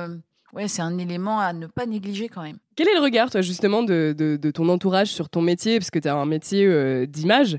[0.52, 2.58] ouais, c'est un élément à ne pas négliger quand même.
[2.74, 5.78] Quel est le regard, toi, justement, de, de, ton entourage sur ton métier?
[5.78, 7.58] Parce que tu as un métier d'image.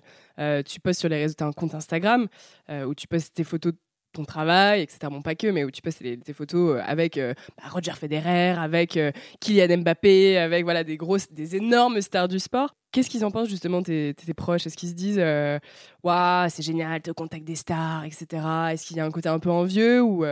[0.65, 2.28] tu postes sur les réseaux, tu as un compte Instagram
[2.69, 3.73] où tu postes tes photos
[4.17, 5.00] ton travail, etc.
[5.10, 8.52] Bon, pas que, mais où tu passes tes photos euh, avec euh, bah, Roger Federer,
[8.52, 12.76] avec euh, Kylian Mbappé, avec voilà des grosses, des énormes stars du sport.
[12.91, 14.65] Qu'est-ce qu'ils en pensent justement tes, tes proches?
[14.65, 15.21] Est-ce qu'ils se disent
[16.04, 18.43] waouh c'est génial, te contact des stars, etc.
[18.71, 20.26] Est-ce qu'il y a un côté un peu envieux ou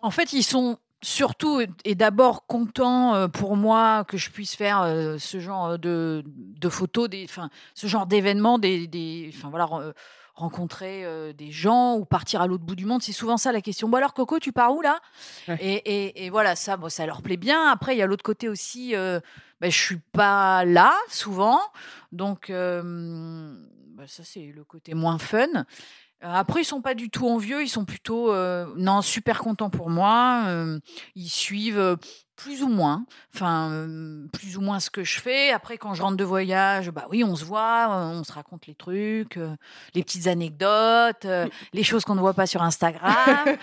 [0.00, 4.84] En fait, ils sont surtout et d'abord contents pour moi que je puisse faire
[5.18, 7.26] ce genre de, de photos, des,
[7.74, 9.68] ce genre d'événements, des, des, enfin voilà
[10.34, 13.02] rencontrer euh, des gens ou partir à l'autre bout du monde.
[13.02, 13.88] C'est souvent ça la question.
[13.88, 15.00] Bon alors Coco, tu pars où là?
[15.60, 17.68] Et, et, voilà, ça, bon, ça leur plaît bien.
[17.70, 18.94] Après, il y a l'autre côté aussi.
[18.94, 19.20] Euh,
[19.60, 21.60] ben, je suis pas là souvent,
[22.10, 25.64] donc euh, ben, ça c'est le côté moins fun.
[26.24, 28.34] Après, ils sont pas du tout envieux, ils sont plutôt
[28.76, 30.44] non super contents pour moi.
[31.14, 31.96] ils suivent
[32.36, 35.50] plus ou moins, enfin euh, plus ou moins ce que je fais.
[35.50, 38.66] Après, quand je rentre de voyage, bah oui, on se voit, euh, on se raconte
[38.66, 39.54] les trucs, euh,
[39.94, 41.26] les petites anecdotes,
[41.72, 43.56] les choses qu'on ne voit pas sur Instagram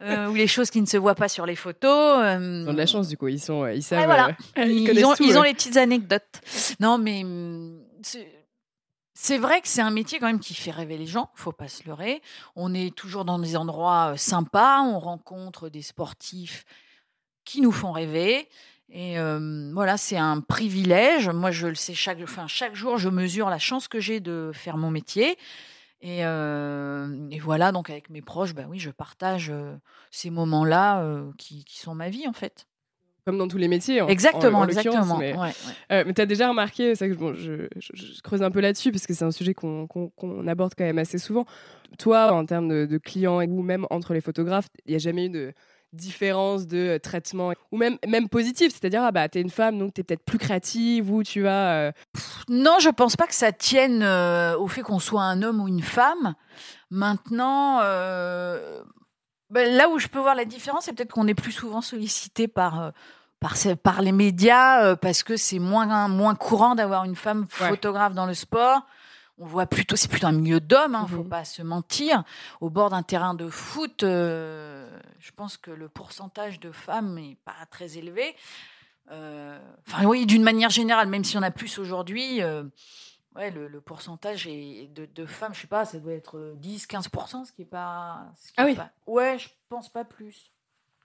[0.30, 2.18] ou les choses qui ne se voient pas sur les photos.
[2.20, 5.42] Ils ont de la chance du coup, ils sont, ils savent, ils, ont, ils ont
[5.42, 6.40] les petites anecdotes.
[6.80, 7.24] Non, mais
[9.14, 11.68] c'est vrai que c'est un métier quand même qui fait rêver les gens, faut pas
[11.68, 12.22] se leurrer.
[12.56, 16.64] On est toujours dans des endroits sympas, on rencontre des sportifs
[17.44, 18.48] qui nous font rêver.
[18.88, 19.16] Et
[19.72, 21.28] voilà, c'est un privilège.
[21.28, 24.50] Moi, je le sais chaque, enfin, chaque jour, je mesure la chance que j'ai de
[24.54, 25.38] faire mon métier.
[26.00, 26.22] Et,
[27.40, 29.52] voilà, donc avec mes proches, ben oui, je partage
[30.10, 31.04] ces moments-là
[31.38, 32.66] qui, qui, sont ma vie en fait.
[33.24, 34.02] Comme dans tous les métiers.
[34.08, 35.18] exactement, exactement.
[35.18, 35.34] Mais,
[36.12, 39.14] tu as déjà remarqué, ça que bon, je, je, creuse un peu là-dessus parce que
[39.14, 41.46] c'est un sujet qu'on aborde quand même assez souvent.
[41.98, 45.26] Toi, en termes de, de clients ou même entre les photographes, il n'y a jamais
[45.26, 45.52] eu de
[45.92, 49.92] différence de euh, traitement ou même même positif c'est-à-dire ah bah t'es une femme donc
[49.92, 51.92] t'es peut-être plus créative ou tu vas euh,
[52.48, 55.68] non je pense pas que ça tienne euh, au fait qu'on soit un homme ou
[55.68, 56.34] une femme
[56.90, 57.80] maintenant
[59.52, 62.48] bah, là où je peux voir la différence c'est peut-être qu'on est plus souvent sollicité
[62.48, 62.92] par
[63.38, 68.26] par, par les médias parce que c'est moins moins courant d'avoir une femme photographe dans
[68.26, 68.82] le sport
[69.42, 71.28] on voit plutôt, c'est plutôt un milieu d'hommes, hein, faut mhm.
[71.28, 72.22] pas se mentir.
[72.60, 74.88] Au bord d'un terrain de foot, euh,
[75.18, 78.36] je pense que le pourcentage de femmes n'est pas très élevé.
[79.10, 82.62] Euh, enfin, oui, d'une manière générale, même si on a plus aujourd'hui, euh,
[83.36, 87.62] ouais, le, pourcentage est de, femmes, je sais pas, ça doit être 10-15%, ce qui
[87.62, 88.32] est pas.
[88.56, 88.76] ah oui.
[89.06, 90.50] ouais, je pense pas plus.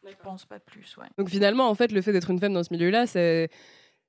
[0.06, 1.08] Je pense pas plus, ouais.
[1.18, 3.50] Donc finalement, en fait, le fait d'être une femme dans ce milieu-là, c'est,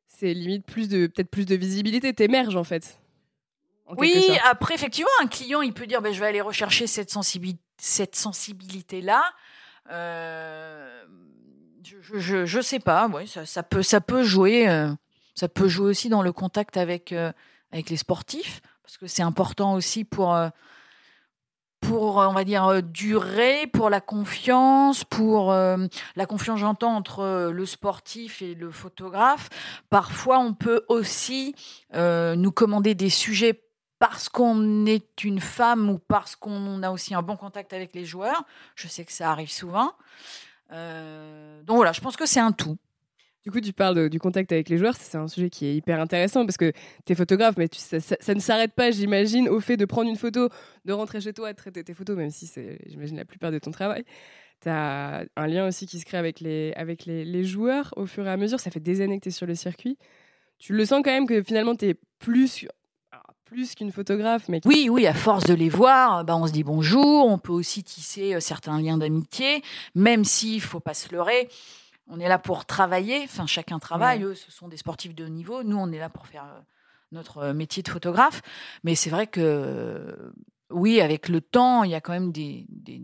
[0.06, 2.12] c'est limite plus de, peut-être plus de visibilité.
[2.14, 3.00] T'émerges en fait.
[3.96, 7.62] Oui, après, effectivement, un client, il peut dire ben, je vais aller rechercher cette, sensibilité,
[7.78, 9.22] cette sensibilité-là.
[9.90, 11.04] Euh,
[11.82, 14.68] je, je, sais pas, ouais, ça, ça, peut, ça peut jouer.
[14.68, 14.92] Euh,
[15.38, 17.32] ça peut jouer aussi dans le contact avec, euh,
[17.72, 20.38] avec les sportifs, parce que c'est important aussi pour,
[21.80, 28.40] pour, on va dire, durer, pour la confiance, pour la confiance, j'entends, entre le sportif
[28.40, 29.50] et le photographe.
[29.90, 31.54] Parfois, on peut aussi
[31.92, 33.62] nous commander des sujets
[33.98, 38.04] parce qu'on est une femme ou parce qu'on a aussi un bon contact avec les
[38.04, 38.44] joueurs.
[38.74, 39.92] Je sais que ça arrive souvent.
[40.72, 42.78] Euh, donc voilà, je pense que c'est un tout.
[43.48, 46.02] Du coup, tu parles du contact avec les joueurs, c'est un sujet qui est hyper
[46.02, 46.70] intéressant parce que
[47.06, 50.50] tu es photographe, mais ça, ne s'arrête pas, j'imagine, au fait de prendre une photo,
[50.84, 53.58] de rentrer chez toi, de traiter tes photos, même si c'est, j'imagine, la plupart de
[53.58, 54.04] ton travail.
[54.60, 58.36] Tu as un lien aussi qui se crée avec, les, joueurs au fur et à
[58.36, 58.60] mesure.
[58.60, 59.96] Ça fait des années que tu es sur le circuit.
[60.58, 62.66] Tu le sens quand même que finalement, tu es plus
[63.46, 64.50] plus qu'une photographe.
[64.66, 67.82] Oui, oui, à force de les voir, bah, on se dit bonjour, on peut aussi
[67.82, 69.62] tisser euh, certains liens d'amitié,
[69.94, 71.48] même s'il faut pas se leurrer.
[72.08, 75.28] On est là pour travailler, enfin chacun travaille, eux ce sont des sportifs de haut
[75.28, 76.60] niveau, nous on est là pour faire euh,
[77.12, 78.42] notre euh, métier de photographe.
[78.82, 80.32] Mais c'est vrai que
[80.70, 83.00] oui, avec le temps, il y a quand même des, des,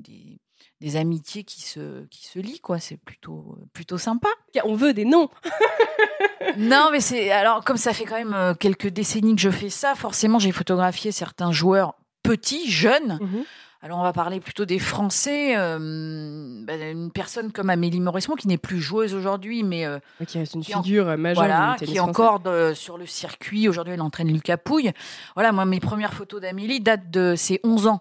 [0.80, 2.78] des amitiés qui se, qui se lient, quoi.
[2.78, 4.28] C'est plutôt, plutôt sympa.
[4.64, 5.30] On veut des noms.
[6.58, 9.70] non, mais c'est alors comme ça fait quand même euh, quelques décennies que je fais
[9.70, 9.94] ça.
[9.94, 13.18] Forcément, j'ai photographié certains joueurs petits, jeunes.
[13.20, 13.44] Mhm.
[13.84, 15.54] Alors on va parler plutôt des Français.
[15.56, 20.38] Euh, bah, une personne comme Amélie Mauresmo qui n'est plus joueuse aujourd'hui, mais euh, qui
[20.38, 21.44] reste une figure majeure.
[21.44, 22.40] Voilà, qui est encore
[22.74, 23.68] sur le circuit.
[23.68, 24.90] Aujourd'hui, elle entraîne Lucas Pouille.
[25.34, 28.00] Voilà, moi mes premières photos d'Amélie datent de ses 11 ans.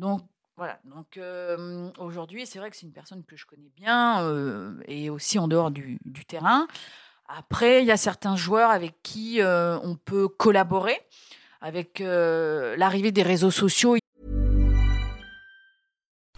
[0.00, 0.22] Donc
[0.56, 1.18] voilà, donc
[1.98, 4.28] aujourd'hui, c'est vrai que c'est une personne que je connais bien
[4.88, 6.66] et aussi en dehors du, du terrain.
[7.34, 11.00] Après, il y a certains joueurs avec qui euh, on peut collaborer.
[11.60, 13.96] Avec euh, l'arrivée des réseaux sociaux,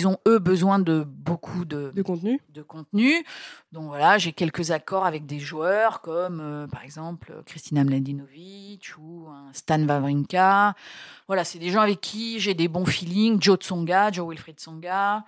[0.00, 3.12] Ils ont, eux, besoin de beaucoup de, De contenu de contenu.
[3.70, 9.28] Donc voilà, j'ai quelques accords avec des joueurs comme, euh, par exemple, Kristina Mladinovic ou
[9.52, 10.74] Stan Wawrinka.
[11.26, 13.40] Voilà, c'est des gens avec qui j'ai des bons feelings.
[13.42, 15.24] Joe Tsonga, Joe Wilfried Tsonga.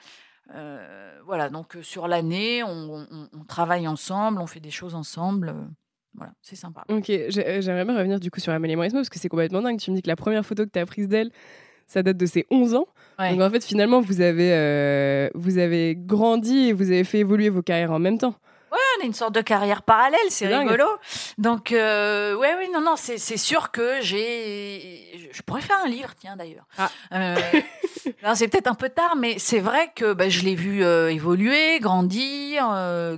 [0.55, 4.95] Euh, voilà, donc euh, sur l'année, on, on- on travaille ensemble, on fait des choses
[4.95, 5.55] ensemble.
[6.15, 6.85] Voilà, c'est sympa.
[6.89, 9.79] Ok, j'ai- j'aimerais bien revenir du coup sur Amélie Mauresmo parce que c'est complètement dingue.
[9.79, 11.31] Tu me dis que la première photo que tu as prise d'elle,
[11.87, 12.87] ça date de ses 11 ans.
[13.18, 13.31] Ouais.
[13.31, 17.49] Donc en fait, finalement, vous avez, euh, vous avez grandi et vous avez fait évoluer
[17.49, 18.35] vos carrières en même temps.
[18.71, 20.87] on a une sorte de carrière parallèle, c'est rigolo.
[21.38, 25.31] Donc, euh, ouais, oui, non, non, c'est sûr que j'ai.
[25.33, 26.66] Je pourrais faire un livre, tiens, d'ailleurs.
[26.79, 26.90] Ah.
[27.12, 27.37] Euh,
[28.35, 31.81] c'est peut-être un peu tard, mais c'est vrai que bah, je l'ai vu euh, évoluer,
[31.81, 32.66] grandir,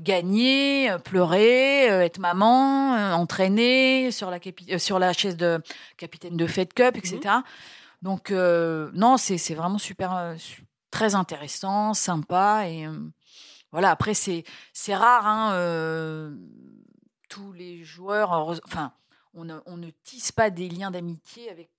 [0.03, 4.39] gagner, pleurer, être maman, entraîner sur la,
[4.79, 5.61] sur la chaise de
[5.97, 7.37] capitaine de Fed Cup, etc.
[8.05, 10.37] Donc, euh, non, c'est vraiment super, euh,
[10.91, 12.87] très intéressant, sympa et.
[12.87, 12.93] euh,
[13.73, 16.31] voilà, après, c'est c'est rare, hein,
[17.29, 18.31] tous les joueurs,
[18.65, 18.93] enfin,
[19.33, 21.71] on ne, on ne tisse pas des liens d'amitié avec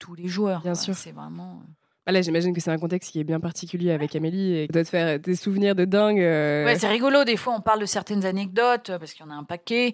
[0.00, 0.60] tous les joueurs.
[0.60, 0.82] Bien quoi.
[0.82, 0.94] sûr.
[0.94, 1.62] C'est vraiment.
[2.06, 4.82] Bah là, j'imagine que c'est un contexte qui est bien particulier avec Amélie et doit
[4.84, 6.18] te faire des souvenirs de dingue.
[6.20, 7.24] euh, c'est rigolo.
[7.24, 9.92] Des fois, on parle de certaines anecdotes parce qu'il y en a un paquet.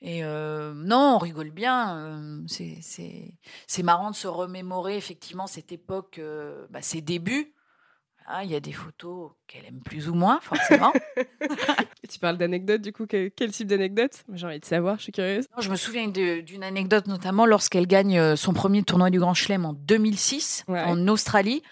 [0.00, 1.96] Et euh, non, on rigole bien.
[1.98, 6.20] euh, c'est- marrant de se remémorer effectivement cette époque,
[6.70, 7.52] bah, ses débuts.
[8.30, 10.92] Ah, Il y a des photos qu'elle aime plus ou moins, forcément.
[12.10, 15.12] Tu parles d'anecdotes, du coup, quel, quel type d'anecdotes J'ai envie de savoir, je suis
[15.12, 15.46] curieuse.
[15.56, 19.34] Non, je me souviens d'une anecdote notamment lorsqu'elle gagne euh, son premier tournoi du Grand
[19.34, 20.82] Chelem en 2006 Ouais.
[20.82, 21.62] en Australie.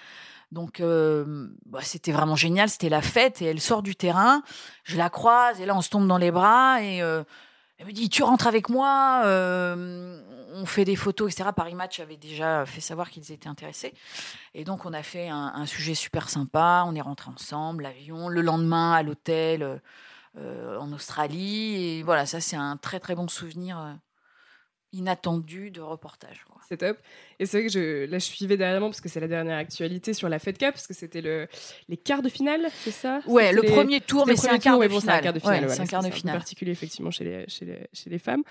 [0.53, 4.43] Donc euh, bah, c'était vraiment génial, c'était la fête et elle sort du terrain,
[4.85, 7.25] je la croise et là on se tombe dans les bras et euh,
[7.79, 10.21] elle me dit tu rentres avec moi, euh,
[10.59, 11.51] on fait des photos etc.
[11.55, 13.93] Paris Match avait déjà fait savoir qu'ils étaient intéressés
[14.55, 18.29] et donc on a fait un, un sujet super sympa, on est rentrés ensemble, l'avion,
[18.29, 19.77] le lendemain à l'hôtel euh,
[20.39, 23.93] euh, en Australie et voilà ça c'est un très très bon souvenir euh,
[24.93, 26.45] inattendu de reportage.
[26.69, 26.97] C'est top.
[27.39, 29.59] Et c'est vrai que je, là, je suivais derrière moi parce que c'est la dernière
[29.59, 31.49] actualité sur la Fed Cup, parce que c'était le,
[31.89, 33.21] les quarts de finale, c'est ça?
[33.27, 35.21] Ouais, le les- premier tour, mais c'est un quart tour, de mais bon, c'est un
[35.21, 35.61] quart de Ouais, finale.
[35.61, 36.37] c'est voilà, un quart de finale.
[36.39, 38.43] particulier, effectivement, chez les, chez les, chez les femmes.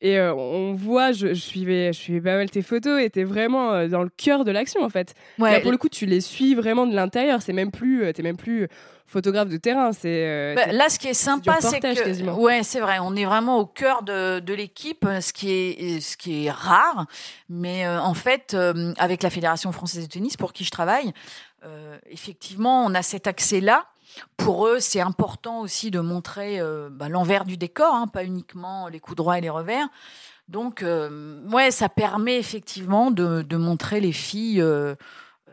[0.00, 3.24] Et euh, on voit, je, je suivais, je suivais pas mal tes photos et t'es
[3.24, 5.14] vraiment euh, dans le cœur de l'action, en fait.
[5.38, 7.42] Ouais, Là, pour le coup, tu les suis vraiment de l'intérieur.
[7.42, 8.68] C'est même plus, euh, t'es même plus
[9.06, 9.92] photographe de terrain.
[9.92, 12.38] C'est Bah, là, ce qui est sympa, c'est que quasiment.
[12.38, 16.16] ouais, c'est vrai, on est vraiment au cœur de, de l'équipe, ce qui est ce
[16.16, 17.06] qui est rare.
[17.48, 21.12] Mais euh, en fait, euh, avec la Fédération française de tennis, pour qui je travaille,
[22.10, 23.86] effectivement, on a cet accès-là.
[24.36, 28.88] Pour eux, c'est important aussi de montrer euh, bah, l'envers du décor, hein, pas uniquement
[28.88, 29.88] les coups droits et les revers.
[30.48, 34.94] Donc, euh, ouais, ça permet effectivement de, montrer les filles euh,
[35.48, 35.52] euh,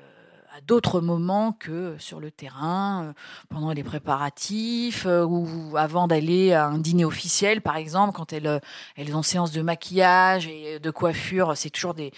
[0.58, 3.13] à d'autres moments que sur le terrain,
[3.49, 8.62] pendant les préparatifs ou avant d'aller à un dîner officiel, par exemple, quand elles,
[8.95, 12.12] elles ont séance de maquillage et de coiffure, c'est toujours des...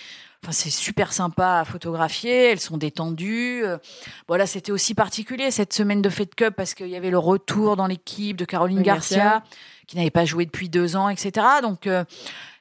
[0.47, 3.65] Enfin, c'est super sympa à photographier, elles sont détendues.
[3.65, 3.77] euh.
[4.29, 7.75] Voilà, c'était aussi particulier cette semaine de Fed Cup parce qu'il y avait le retour
[7.75, 9.43] dans l'équipe de Caroline Oui, Garcia, Garcia.
[9.87, 11.45] qui n'avait pas joué depuis deux ans, etc.
[11.61, 12.05] Donc, euh,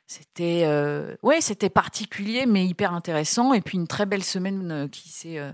[0.09, 3.53] c'était euh, ouais, c'était particulier mais hyper intéressant.
[3.55, 5.53] Et puis une très belle semaine euh, qui s'est euh,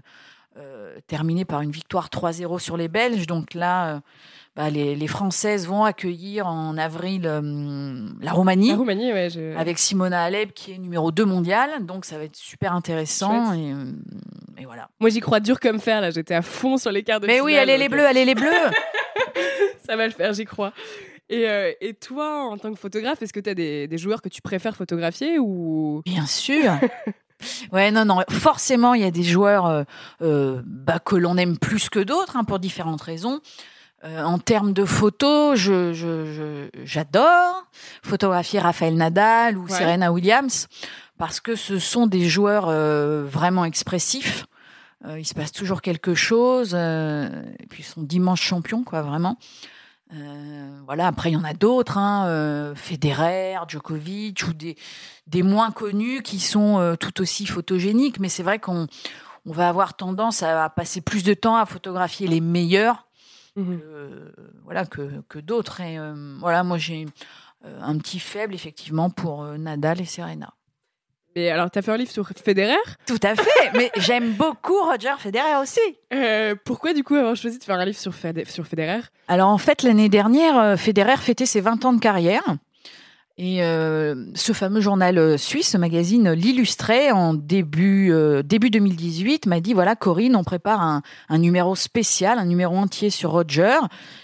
[0.57, 3.27] euh, terminée par une victoire 3-0 sur les Belges.
[3.27, 4.01] Donc là, euh,
[4.55, 8.71] bah, les, les Françaises vont accueillir en avril euh, la Roumanie.
[8.71, 9.31] La Roumanie, ouais.
[9.31, 9.57] Je...
[9.57, 13.73] Avec Simona Alep qui est numéro 2 mondial, donc ça va être super intéressant et,
[13.73, 13.93] euh,
[14.59, 14.91] et voilà.
[15.01, 16.01] Moi, j'y crois dur comme fer.
[16.03, 17.47] Là, j'étais à fond sur les quarts de Mais finale.
[17.47, 18.51] oui, allez les donc, bleus, allez les bleus.
[19.87, 20.73] Ça va le faire, j'y crois.
[21.31, 24.21] Et, euh, et toi, en tant que photographe, est-ce que tu as des, des joueurs
[24.21, 26.03] que tu préfères photographier ou?
[26.05, 26.73] Bien sûr.
[27.73, 28.21] Ouais, non, non.
[28.31, 29.85] Forcément, il y a des joueurs
[30.21, 33.41] euh, bah, que l'on aime plus que d'autres, hein, pour différentes raisons.
[34.05, 37.65] Euh, en termes de photos, je, je, je- j'adore
[38.03, 39.71] photographier Raphaël Nadal ou Ouais.
[39.71, 40.67] Serena Williams
[41.19, 44.47] parce que ce sont des joueurs euh, vraiment expressifs.
[45.07, 46.75] Euh, il se passe toujours quelque chose.
[46.75, 49.37] et puis ils sont d'immenses champions, quoi, vraiment.
[50.85, 51.07] Voilà.
[51.07, 54.77] Après, il y en a d'autres, hein, Federer, Djokovic ou des
[55.27, 58.21] des moins connus qui sont tout aussi photogéniques.
[58.21, 58.87] Mais c'est vrai qu'on
[59.47, 63.07] on va avoir tendance à passer plus de temps à photographier les meilleurs
[63.57, 63.79] Mhm.
[63.81, 64.33] que,
[64.65, 65.81] voilà, que, que d'autres.
[65.81, 67.07] Et euh, voilà, moi j'ai
[67.65, 70.55] euh, un petit faible effectivement pour euh, Nadal et Serena.
[71.35, 72.77] Mais alors, tu as fait un livre sur Federer?
[73.07, 75.81] Tout à fait, mais j'aime beaucoup Roger Federer aussi.
[76.12, 78.12] Euh, pourquoi, du coup, avoir choisi de faire un livre sur,
[78.47, 79.01] sur Federer?
[79.29, 82.45] Alors en fait, l'année dernière, Federer fêtait ses 20 ans de carrière.
[83.38, 89.47] Et euh, ce fameux journal euh, suisse, ce magazine l'illustrait en début, euh, début 2018,
[89.47, 93.79] m'a dit, voilà Corinne, on prépare un, un numéro spécial, un numéro entier sur Roger,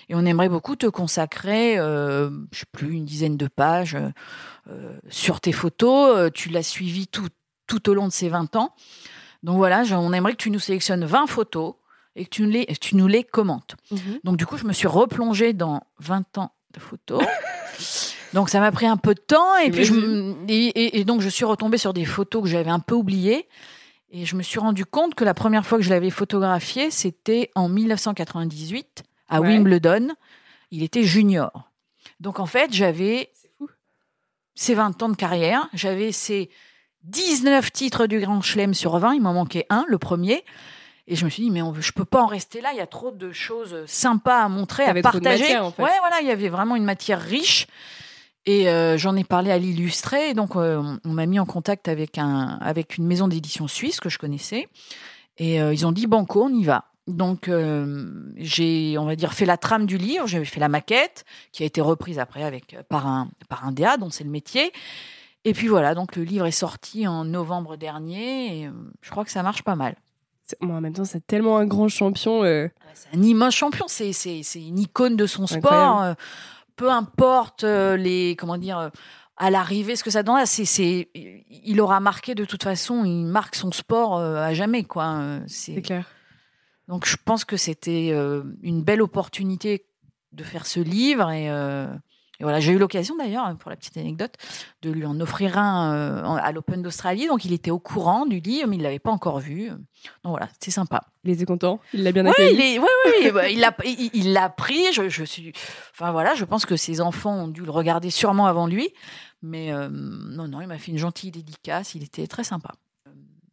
[0.09, 3.97] et on aimerait beaucoup te consacrer, euh, je sais plus, une dizaine de pages
[4.71, 6.17] euh, sur tes photos.
[6.17, 7.29] Euh, Tu l'as suivi tout,
[7.67, 8.75] tout au long de ces 20 ans.
[9.43, 11.75] Donc voilà, on aimerait que tu nous sélectionnes 20 photos
[12.15, 13.77] et que tu nous les, tu nous les commentes.
[14.25, 17.23] Donc du coup, je me suis replongée dans 20 ans de photos.
[18.35, 21.45] donc ça m'a pris un peu de temps et puis je, et, donc je suis
[21.45, 23.49] retombée sur des photos que j'avais un peu oubliées
[24.11, 27.51] et je me suis rendu compte que la première fois que je l'avais photographié, c'était
[27.55, 29.49] en 1998 à Ouais.
[29.49, 30.09] Wimbledon.
[30.71, 31.71] Il était junior.
[32.21, 33.31] Donc en fait, j'avais
[34.55, 36.51] ses 20 ans de carrière, j'avais ses
[37.05, 40.45] 19 titres du Grand Chelem sur 20, il m'en manquait un, le premier.
[41.07, 42.83] Et je me suis dit, mais on, je peux pas en rester là, il y
[42.83, 45.43] a trop de choses sympas à montrer, à partager.
[45.43, 45.83] matière, en fait.
[45.83, 47.67] Ouais, voilà, il y avait vraiment une matière riche.
[48.49, 50.33] Et euh, j'en ai parlé à l'illustré.
[50.33, 54.09] Donc, euh, on, m'a mis en contact avec, un, avec une maison d'édition suisse que
[54.09, 54.71] je connaissais.
[55.37, 56.87] Et euh, ils ont dit, banco, on y va.
[57.09, 57.51] Donc,
[58.37, 60.27] j'ai, on va dire, fait la trame du livre.
[60.27, 63.99] J'avais fait la maquette, qui a été reprise après avec, par, un, par un DA,
[63.99, 64.73] dont c'est le métier.
[65.45, 68.63] Et puis voilà, donc le livre est sorti en novembre dernier.
[68.63, 68.71] Et
[69.03, 69.95] je crois que ça marche pas mal.
[70.61, 72.43] Moi, en même temps, c'est tellement un grand champion.
[72.43, 75.73] C'est un immense champion, c'est c'est c'est une icône de son sport.
[75.73, 76.17] Incroyable.
[76.79, 78.89] Peu importe euh, les comment dire euh,
[79.37, 83.27] à l'arrivée ce que ça donne, c'est c'est il aura marqué de toute façon, il
[83.27, 85.07] marque son sport euh, à jamais quoi.
[85.19, 86.07] euh, C'est clair.
[86.89, 88.09] donc je pense que c'était
[88.63, 89.85] une belle opportunité
[90.33, 91.87] de faire ce livre et, euh,
[92.41, 94.35] et voilà j'ai eu l'occasion d'ailleurs pour la petite anecdote
[94.83, 98.39] de lui en offrir un euh, à l'Open d'Australie donc il était au courant du
[98.41, 99.79] livre mais il l'avait pas encore vu donc
[100.25, 101.03] voilà c'est sympa.
[101.25, 101.81] Il était content.
[101.93, 102.79] Il l'a bien accueilli.
[102.79, 104.81] ouais, ouais, il l'a, il, il l'a pris.
[104.95, 105.53] Je, je suis,
[105.93, 108.89] enfin voilà, je pense que ses enfants ont dû le regarder sûrement avant lui,
[109.43, 111.95] mais euh, non, non, il m'a fait une gentille dédicace.
[111.95, 112.71] Il était très sympa.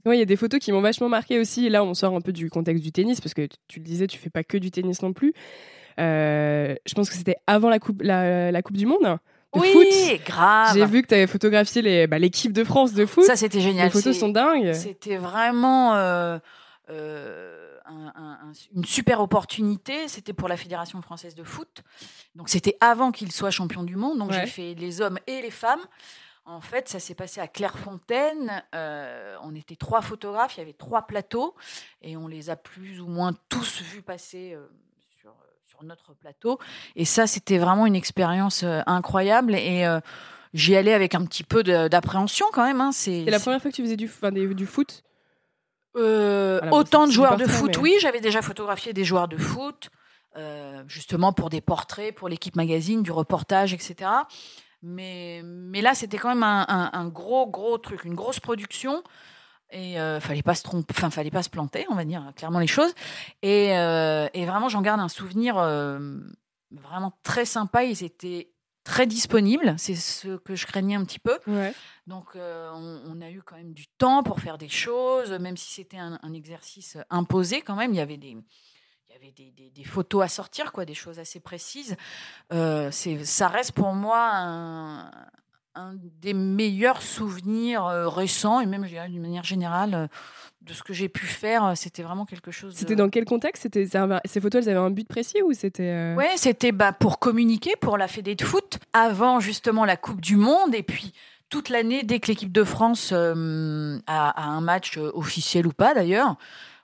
[0.06, 1.68] Ouais, il y a des photos qui m'ont vachement marqué aussi.
[1.68, 4.08] Là, on sort un peu du contexte du tennis parce que tu- tu le disais,
[4.08, 5.34] tu fais pas que du tennis non plus.
[6.00, 9.72] Euh, je pense que c'était avant la coupe, la, la coupe du monde de oui,
[9.72, 10.26] foot.
[10.26, 10.74] grave.
[10.74, 13.24] J'ai vu que tu avais photographié les- bah, l'équipe de France de foot.
[13.24, 13.86] Ça, c'était génial.
[13.86, 14.74] les photos sont dingues.
[14.74, 16.38] C'était vraiment euh,
[16.90, 20.08] euh, un- un- un- une super opportunité.
[20.08, 21.84] C'était pour la Fédération française de foot.
[22.36, 24.18] Donc, c'était avant qu'il soit champion du monde.
[24.20, 24.42] Donc, Ouais.
[24.42, 25.82] j'ai fait les hommes et les femmes.
[26.48, 28.62] En fait, ça s'est passé à Clairefontaine.
[28.76, 31.56] Euh, on était trois photographes, il y avait trois plateaux
[32.04, 34.56] et on les a plus ou moins tous vus passer
[35.76, 36.60] sur, notre plateau.
[36.96, 39.56] Et ça, c'était vraiment une expérience euh, incroyable.
[39.56, 40.00] Et euh,
[40.54, 42.82] j'y allais avec un petit peu de- d'appréhension quand même.
[42.82, 42.92] hein.
[42.92, 45.04] C'est C'est la première fois que tu faisais du, enfin, des- du foot?
[45.98, 47.96] Euh, Voilà, bon, autant c'est- de c'est joueurs de foot, mais- oui.
[48.02, 49.90] J'avais déjà photographié des joueurs de foot,
[50.36, 54.10] euh, justement pour des portraits, pour l'équipe magazine, du reportage, etc.
[54.82, 59.04] Mais, mais là, c'était quand même un, un- un gros, gros truc, une grosse production.
[59.72, 62.60] Et euh, fallait pas se tromper, enfin fallait pas se planter, on va dire clairement
[62.60, 62.94] les choses.
[63.42, 66.20] Et, euh, et vraiment, j'en garde un souvenir euh,
[66.72, 67.84] vraiment très sympa.
[67.84, 68.52] Ils étaient
[68.84, 69.74] très disponibles.
[69.78, 71.40] C'est ce que je craignais un petit peu.
[71.48, 71.74] Ouais.
[72.06, 75.58] Donc, euh, on, on a eu quand même du temps pour faire des choses, même
[75.58, 77.92] si c'était un, un exercice imposé quand même.
[77.92, 78.38] Il y avait des,
[79.10, 81.98] il y avait des, des- des photos à sortir, quoi, des choses assez précises.
[82.52, 85.12] C'est, ça reste pour moi un,
[85.76, 90.08] un des meilleurs souvenirs euh, récents et même, je dirais, d'une manière générale, euh,
[90.62, 91.74] de ce que j'ai pu faire.
[91.76, 92.74] C'était vraiment quelque chose.
[92.74, 93.64] de- C'était dans quel contexte?
[93.64, 93.86] C'était
[94.26, 97.74] ces photos, elles avaient un but précis ou c'était euh, Ouais, c'était bah, pour communiquer
[97.80, 101.14] pour la Fédé de foot avant justement la Coupe du Monde et puis
[101.50, 105.72] toute l'année dès que l'équipe de France euh, a, a un match euh, officiel ou
[105.72, 106.36] pas d'ailleurs.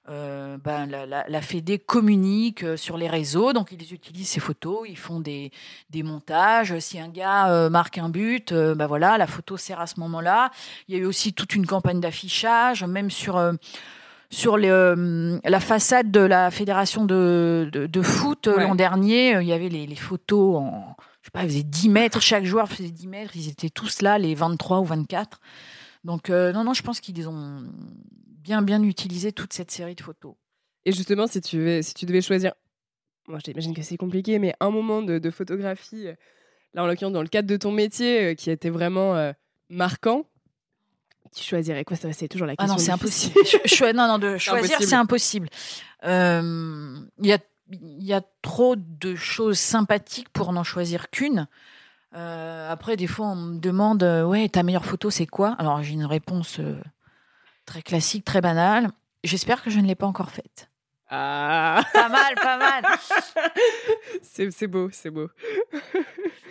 [0.10, 4.40] Euh, ben, la, la, la Fédé communique euh, sur les réseaux, donc ils utilisent ces
[4.40, 5.52] photos, ils font des,
[5.90, 6.78] des montages.
[6.80, 10.00] Si un gars euh, marque un but, euh, ben voilà, la photo sert à ce
[10.00, 10.50] moment-là.
[10.88, 13.40] Il y a eu aussi toute une campagne d'affichage, même sur
[14.32, 18.64] sur euh, la façade de la fédération de, de, de foot Ouais.
[18.64, 21.90] l'an dernier, il y avait les, les photos en, je sais pas, ils faisaient 10
[21.90, 25.42] mètres, chaque joueur faisait 10 mètres, ils étaient tous là, les 23 ou 24.
[26.06, 27.64] Donc, euh, non, non, je pense qu'ils ont
[28.42, 30.36] bien, bien utilisé toute cette série de photos.
[30.86, 32.54] Et justement, si tu, devais- si tu devais choisir,
[33.28, 36.16] moi j'imagine que c'est compliqué, mais un moment de, de photographie, euh,
[36.74, 39.32] là en l'occurrence dans le cadre de ton métier, euh, qui été vraiment euh,
[39.70, 40.26] marquant,
[41.36, 41.96] Tu choisirais quoi?
[41.96, 42.76] C'est toujours la Ah question.
[42.76, 43.34] non, c'est impossible.
[43.66, 45.48] Je- non, non, de choisir, c'est impossible.
[46.04, 47.38] Euh, Il y, a,
[47.72, 51.48] y a trop de choses sympathiques pour n'en choisir qu'une.
[52.14, 55.56] Euh, après, des fois, on me demande Ouais, ta meilleure photo, c'est quoi?
[55.60, 56.60] Alors, j'ai une réponse
[57.66, 58.90] très classique, très banale.
[59.24, 60.70] J'espère que je ne l'ai pas encore faite.
[61.14, 62.84] Ah, Pas mal, pas mal.
[64.22, 65.28] c'est beau, c'est beau.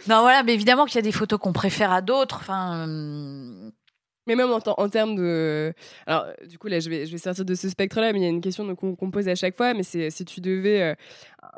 [0.09, 2.37] Non, voilà, mais évidemment qu'il y a des photos qu'on préfère à d'autres.
[2.37, 3.71] Enfin, euh,
[4.27, 5.75] Mais même en, en termes de.
[6.07, 8.27] Alors, du coup, là, je vais, je vais sortir de ce spectre-là, mais il y
[8.27, 9.75] a une question qu'on pose à chaque fois.
[9.75, 10.95] Mais c'est si tu devais euh,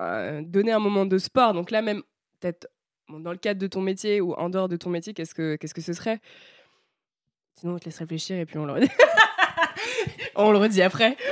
[0.00, 2.02] euh, donner un moment de sport, donc là, même,
[2.40, 2.66] peut-être
[3.08, 5.54] bon, dans le cadre de ton métier ou en dehors de ton métier, qu'est-ce que,
[5.54, 6.20] qu'est-ce que ce serait?
[7.60, 8.90] Sinon, on te laisse réfléchir et puis on le redit.
[10.36, 11.16] on le redit après.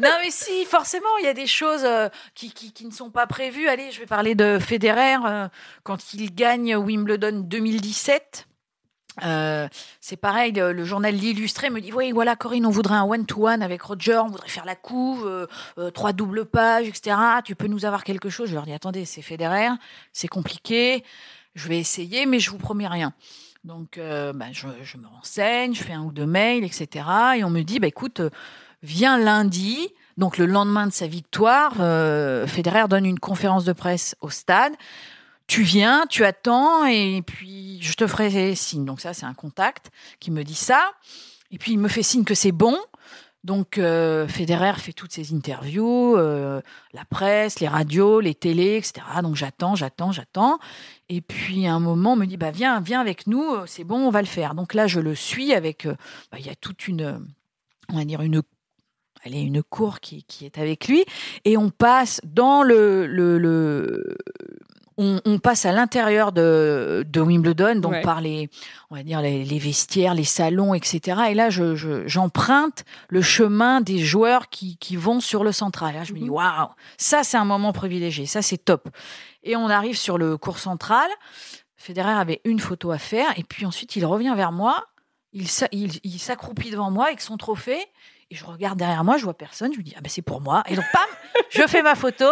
[0.00, 3.26] Non, mais si, forcément, il y a des choses euh, qui, qui, ne sont pas
[3.26, 3.68] prévues.
[3.68, 5.16] Allez, je vais parler de Federer.
[5.26, 5.48] euh,
[5.82, 8.46] quand il gagne Wimbledon 2017,
[9.24, 9.68] euh,
[10.00, 13.82] c'est pareil, le, journal L'Illustré me dit Oui, voilà, Corinne, on voudrait un one-to-one avec
[13.82, 15.46] Roger, on voudrait faire la couve,
[15.92, 17.16] trois doubles pages, etc.
[17.44, 18.48] Tu peux nous avoir quelque chose?
[18.48, 19.68] Je leur dis Attendez, c'est Federer,
[20.14, 21.04] c'est compliqué,
[21.54, 23.12] je vais essayer, mais je vous promets rien.
[23.64, 27.04] Donc, euh, bah, je, je me renseigne, je fais un ou deux mails, etc.
[27.36, 28.30] Et on me dit bah, Écoute, euh,
[28.82, 29.88] viens lundi.
[30.16, 34.72] Donc, le lendemain de sa victoire, euh, Federer donne une conférence de presse au stade
[35.50, 38.84] tu viens, tu attends, et puis je te ferai signe.
[38.84, 39.90] Donc ça, c'est un contact
[40.20, 40.92] qui me dit ça.
[41.50, 42.78] Et puis il me fait signe que c'est bon.
[43.42, 46.60] Donc euh, Federer fait toutes ses interviews, euh,
[46.92, 49.06] la presse, les radios, les télés, etc.
[49.22, 50.58] Donc j'attends, j'attends, j'attends.
[51.08, 53.84] Et puis à un moment, on me dit bah viens, viens avec nous, euh, c'est
[53.84, 54.54] bon, on va le faire.
[54.54, 55.86] Donc là, je le suis avec.
[55.86, 57.26] bah, Il y a toute une,
[57.88, 58.42] on va dire une
[59.22, 61.04] Allez, une cour qui, est avec lui
[61.44, 63.04] et on passe dans le-
[65.02, 68.02] on, on passe à l'intérieur de, de Wimbledon, donc Ouais.
[68.02, 68.50] par les,
[68.90, 71.22] on va dire les, les vestiaires, les salons, etc.
[71.30, 75.94] Et là, je, je- j'emprunte le chemin des joueurs qui, qui vont sur le central.
[75.94, 76.30] Là, je me dis Mhm.
[76.32, 78.88] waouh, ça c'est un moment privilégié, ça c'est top.
[79.42, 81.08] Et on arrive sur le cours central.
[81.76, 84.84] Federer avait une photo à faire et puis ensuite il revient vers moi.
[85.32, 87.80] Il s'accroupit devant moi avec son trophée.
[88.32, 89.72] Et je regarde derrière moi, je vois personne.
[89.72, 90.62] Je me dis, ah ben c'est pour moi.
[90.68, 91.02] Et donc, pam,
[91.50, 92.26] je fais ma photo.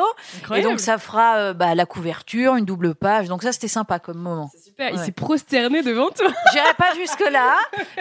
[0.55, 3.27] Et donc, ça fera euh, bah, la couverture, une double page.
[3.27, 4.49] Donc, ça, c'était sympa comme moment.
[4.53, 4.91] C'est super.
[4.93, 6.31] Il s'est prosterné devant toi.
[6.53, 7.57] J'irai pas jusque-là,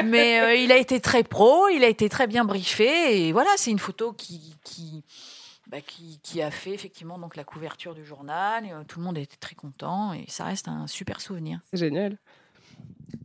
[0.05, 3.27] mais euh, il a été très pro, il a été très bien briefé.
[3.27, 5.03] Et voilà, c'est une photo qui, qui,
[5.65, 8.63] bah, qui, qui a fait effectivement donc, la couverture du journal.
[8.63, 11.61] Et, euh, tout le monde était très content et ça reste un super souvenir.
[11.71, 12.17] C'est génial.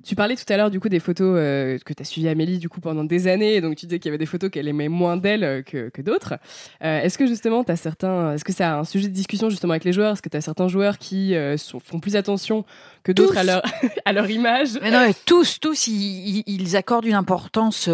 [0.04, 2.58] Tu parlais tout à l'heure du coup des photos euh, que tu as suivies Amélie
[2.58, 4.88] du coup pendant des années, donc tu disais qu'il y avait des photos qu'elle aimait
[4.88, 6.34] moins d'elle euh, que, que d'autres.
[6.82, 9.84] Euh, est-ce que justement as certains est-ce que c'est un sujet de discussion justement avec
[9.84, 10.14] les joueurs?
[10.14, 12.64] Est-ce que tu as certains joueurs qui sont- font plus attention
[13.04, 13.62] que d'autres à leur
[14.04, 14.70] à leur image?
[14.82, 17.88] Mais non, mais tous, tous, ils, accordent une importance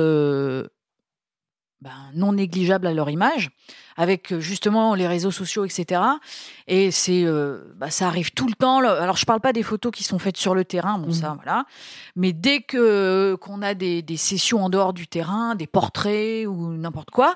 [1.81, 3.51] ben, non négligeable à leur image,
[3.97, 6.01] avec euh, justement les réseaux sociaux, etc.
[6.67, 8.79] Et c'est, euh, bah, ça arrive tout le temps.
[8.81, 11.13] Alors, je parle pas des photos qui sont faites sur le terrain, bon Mhm.
[11.13, 11.65] ça, voilà.
[12.17, 16.73] Mais dès que qu'on a des, des sessions en dehors du terrain, des portraits ou
[16.73, 17.35] n'importe quoi.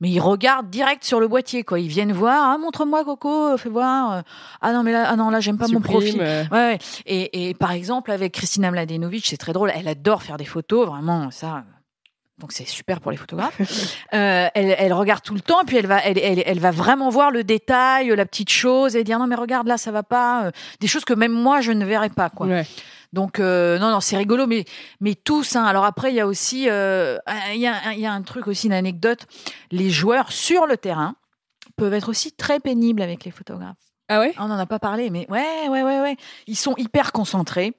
[0.00, 1.78] Mais ils regardent direct sur le boîtier, quoi.
[1.78, 4.22] Ils viennent voir, ah, montre-moi Coco, fais voir.
[4.60, 6.20] Ah non, mais là, ah non, là, j'aime pas mon profil.
[6.20, 6.78] euh, Ouais, ouais.
[7.06, 9.70] Et, et par exemple, avec Christina Mladenovic, c'est très drôle.
[9.72, 11.62] Elle adore faire des photos, vraiment, ça.
[12.42, 13.58] Donc c'est super pour les photographes.
[14.14, 17.08] Euh, elle, elle regarde tout le temps, puis elle va, elle, elle, elle va vraiment
[17.08, 20.44] voir le détail, la petite chose, et dire non mais regarde là, ça va pas.
[20.46, 22.46] euh, Des choses que même moi je ne verrais pas, quoi.
[22.46, 22.66] ouais.
[23.14, 24.64] Donc euh, non non c'est rigolo mais
[25.00, 25.64] mais tous hein.
[25.64, 27.16] alors après il y a aussi euh,
[27.54, 29.20] il y a un- il y a un truc aussi une anecdote
[29.70, 31.14] les joueurs sur le terrain
[31.76, 33.76] peuvent être aussi très pénibles avec les photographes
[34.08, 34.32] Ah ouais?
[34.38, 36.16] On n'en a pas parlé mais ouais ouais ouais ouais
[36.46, 37.74] ils sont hyper concentrés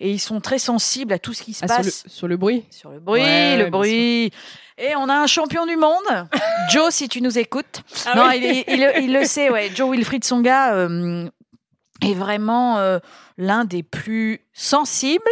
[0.00, 2.28] et ils sont très sensibles à tout ce qui se Ah, sur, passe le, sur
[2.28, 2.64] le bruit?
[2.70, 4.30] Sur le bruit Ouais, le bruit
[4.78, 6.28] et on a un champion du monde
[6.70, 8.64] Joe si tu nous écoutes Ah non, oui.
[8.68, 9.70] il, le- il le sait, ouais.
[9.74, 11.28] Joe Wilfried Songa euh,
[12.02, 12.98] est vraiment euh,
[13.38, 15.22] l'un des plus sensibles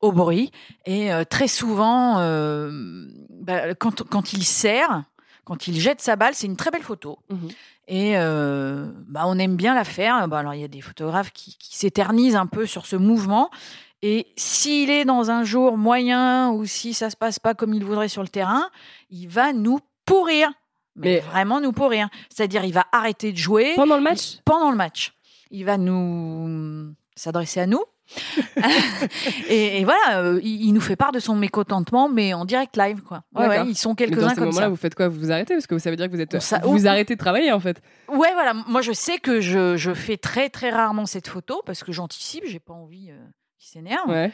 [0.00, 0.50] au bruit.
[0.84, 5.04] Et euh, très souvent, euh, bah, quand, quand il sert,
[5.44, 7.20] quand il jette sa balle, c'est une très belle photo.
[7.30, 7.48] Mhm.
[7.86, 10.26] Et euh, bah, on aime bien la faire.
[10.26, 13.48] Bah, alors, il y a des photographes qui, qui s'éternisent un peu sur ce mouvement.
[14.02, 17.84] Et s'il est dans un jour moyen ou si ça se passe pas comme il
[17.84, 18.68] voudrait sur le terrain,
[19.10, 20.48] il va nous pourrir.
[20.96, 22.08] Mais, Mais- vraiment nous pourrir.
[22.28, 24.38] C'est-à-dire, il va arrêter de jouer pendant le match?
[24.44, 25.12] pendant le match.
[25.50, 27.82] Il va nous s'adresser à nous.
[29.48, 32.76] et, et voilà, euh, il, il nous fait part de son mécontentement, mais en direct
[32.76, 33.22] live, quoi.
[33.34, 34.68] Ouais, ouais, ils sont quelques-uns comme moments-là, ça.
[34.68, 35.08] vous faites quoi?
[35.08, 35.54] Vous vous arrêtez?
[35.54, 37.80] Parce que ça veut dire que vous êtes vous ou- arrêtez de travailler en fait.
[38.08, 38.52] Ouais, voilà.
[38.52, 42.44] Moi, je sais que je, je fais très, très rarement cette photo parce que j'anticipe,
[42.46, 43.16] j'ai pas envie euh,
[43.68, 44.08] s'énerve.
[44.08, 44.30] Ouais.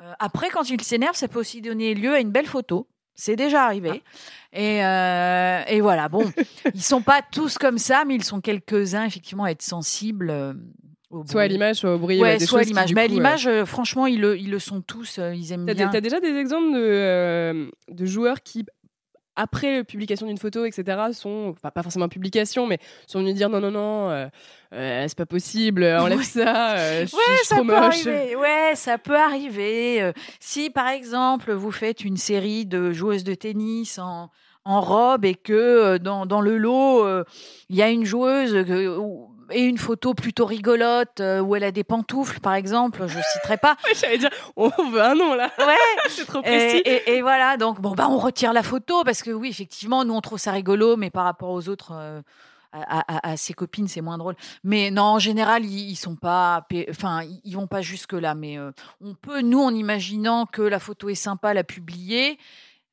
[0.00, 2.86] Euh, après, quand il s'énerve, ça peut aussi donner lieu à une belle photo.
[3.14, 4.02] C'est déjà arrivé.
[4.52, 6.24] Et, euh, et voilà, bon,
[6.74, 10.30] ils sont pas tous comme ça, mais ils sont quelques-uns, effectivement, à être sensibles.
[10.30, 10.54] euh,
[11.10, 12.20] au Soit à l'image, soit au bruit.
[12.20, 12.92] Ouais, des soit à l'image.
[12.94, 15.18] Mais à l'image, euh, franchement, ils le, ils le sont tous.
[15.34, 15.88] ils aiment T'as, bien.
[15.88, 18.64] t'as déjà des exemples de, de joueurs qui,
[19.34, 23.60] après publication d'une photo, etc., sont, enfin, pas forcément publication, mais sont venus dire non,
[23.60, 24.28] non, non,
[24.72, 26.24] euh, euh, c'est pas possible, enlève Ouais.
[26.24, 28.06] ça, euh, je suis- Ouais, je suis ça trop peut moche.
[28.06, 28.36] arriver.
[28.36, 30.02] Ouais, ça peut arriver.
[30.02, 34.30] Euh, Si, par exemple, vous faites une série de joueuses de tennis en,
[34.64, 37.24] en robe et que euh, dans, dans le lot, euh,
[37.70, 38.98] il y a une joueuse que-
[39.50, 43.56] et une photo plutôt rigolote euh, où elle a des pantoufles, par exemple, je citerai
[43.56, 43.76] pas.
[43.98, 45.74] J'allais dire, on veut un nom là, Ouais,
[46.10, 46.82] c'est trop précis.
[46.84, 50.04] et, et- et voilà, donc bon, bah, on retire la photo parce que oui, effectivement,
[50.04, 52.20] nous on trouve ça rigolo, mais par rapport aux autres, euh,
[52.72, 54.34] à, à- à ses copines, c'est moins drôle.
[54.64, 58.34] Mais non, en général, ils, ils sont pas, enfin, ils- vont pas jusque là.
[58.34, 62.38] Mais euh, on peut, nous, en imaginant que la photo est sympa, la publier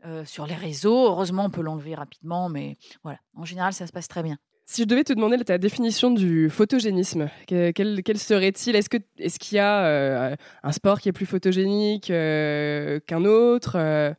[0.05, 1.07] euh, sur les réseaux.
[1.07, 3.19] Heureusement, on peut l'enlever rapidement, mais voilà.
[3.35, 4.37] En général, ça se passe très bien.
[4.67, 8.75] Si je devais te demander ta définition du photogénisme, que- quel, quel serait-il?
[8.75, 14.15] Est-ce que est-ce qu'il y a euh, un sport qui est plus photogénique qu'un autre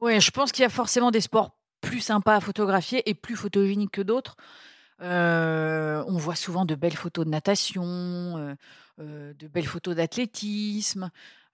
[0.00, 3.36] Oui, je pense qu'il y a forcément des sports plus sympas à photographier et plus
[3.36, 4.36] photogéniques que d'autres.
[5.00, 8.54] Euh, on voit souvent de belles photos de natation, euh,
[9.00, 11.10] euh, de belles photos d'athlétisme,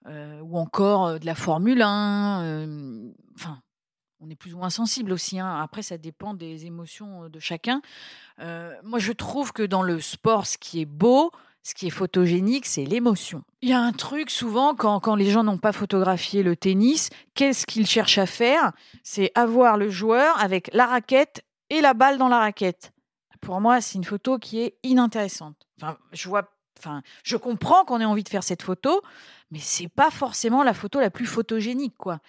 [0.07, 2.41] ou encore de la Formule 1.
[2.43, 3.59] euh, Enfin,
[4.19, 5.39] on est plus ou moins sensible aussi.
[5.39, 5.59] hein.
[5.61, 7.81] Après, ça dépend des émotions de chacun.
[8.39, 11.31] Moi, je trouve que dans le sport, ce qui est beau,
[11.63, 13.43] ce qui est photogénique, c'est l'émotion.
[13.61, 17.09] Il y a un truc souvent, quand, quand les gens n'ont pas photographié le tennis,
[17.35, 18.71] qu'est-ce qu'ils cherchent à faire?
[19.03, 22.91] C'est avoir le joueur avec la raquette et la balle dans la raquette.
[23.41, 25.55] Pour moi, c'est une photo qui est inintéressante.
[25.81, 29.01] Enfin, je vois, enfin, je comprends qu'on ait envie de faire cette photo,
[29.49, 32.19] mais c'est pas forcément la photo la plus photogénique, quoi.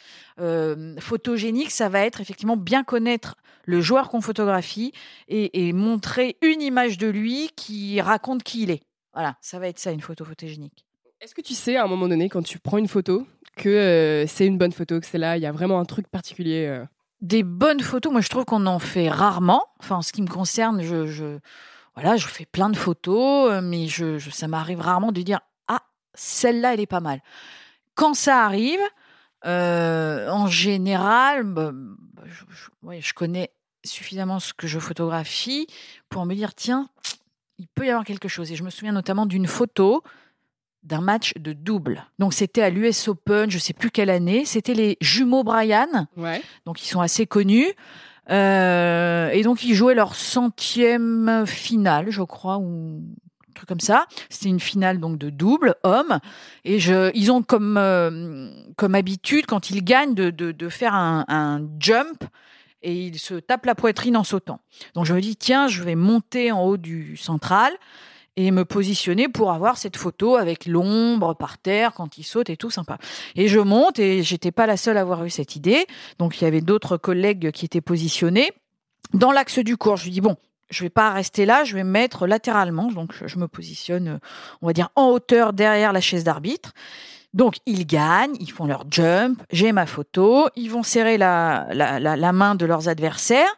[0.41, 4.93] Euh, photogénique, ça va être effectivement bien connaître le joueur qu'on photographie
[5.29, 8.83] et, montrer une image de lui qui raconte qui il est.
[9.13, 10.85] Voilà, ça va être ça une photo photogénique.
[11.21, 14.27] Est-ce que tu sais à un moment donné quand tu prends une photo que euh,
[14.27, 16.85] c'est une bonne photo, que c'est là, il y a vraiment un truc particulier euh
[17.23, 19.64] Des bonnes photos, moi je trouve qu'on en fait rarement.
[19.79, 21.39] Enfin, en ce qui me concerne, je,
[21.95, 25.83] voilà, je fais plein de photos, euh, mais je, ça m'arrive rarement de dire ah
[26.14, 27.23] celle-là elle est pas mal.
[27.95, 28.81] Quand ça arrive,
[29.47, 32.23] euh, en général, bah, bah,
[32.99, 33.53] je connais
[33.85, 35.66] suffisamment ce que je photographie
[36.09, 36.89] pour me dire tiens,
[37.59, 38.51] il peut y avoir quelque chose.
[38.51, 40.03] Et je me souviens notamment d'une photo
[40.83, 42.05] d'un match de double.
[42.18, 44.45] Donc c'était à l'US Open, je sais plus quelle année.
[44.45, 46.43] C'était les jumeaux Bryan Ouais.
[46.66, 47.72] donc ils sont assez connus.
[48.30, 53.03] Euh, et donc ils jouaient leur centième finale, je crois, ou
[53.49, 54.07] un truc comme ça.
[54.30, 56.18] C'était une finale donc de double homme.
[56.64, 60.95] Et je, ils ont comme euh, comme habitude quand ils gagnent de, de, de faire
[60.95, 62.24] un, un jump
[62.83, 64.61] et ils se tapent la poitrine en sautant.
[64.95, 67.72] Donc je me dis tiens, je vais monter en haut du central
[68.37, 72.57] et me positionner pour avoir cette photo avec l'ombre par terre quand il saute et
[72.57, 72.99] tout sympa.
[73.37, 75.87] Et je monte et j'étais pas la seule à avoir eu cette idée.
[76.18, 78.53] Donc il y avait d'autres collègues qui étaient positionnés
[79.12, 79.97] dans l'axe du cours.
[79.97, 80.37] Je lui dis bon,
[80.70, 82.91] je vais pas rester là, je vais me mettre latéralement.
[82.91, 84.18] Donc je me positionne,
[84.62, 86.72] on va dire en hauteur derrière la chaise d'arbitre.
[87.35, 91.99] Donc ils gagnent, ils font leur jump, j'ai ma photo, ils vont serrer la, la,
[91.99, 93.57] la main de leurs adversaires.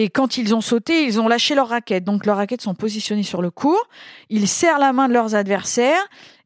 [0.00, 2.04] Et quand ils ont sauté, ils ont lâché leurs raquettes.
[2.04, 3.88] Donc leurs raquettes sont positionnées sur le cours.
[4.30, 6.00] Ils serrent la main de leurs adversaires.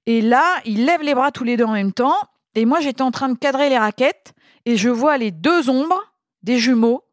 [0.07, 2.17] Et là, ils lèvent les bras tous les deux en même temps.
[2.55, 4.33] Et moi, j'étais en train de cadrer les raquettes.
[4.65, 6.01] Et je vois les deux ombres
[6.43, 7.05] des jumeaux,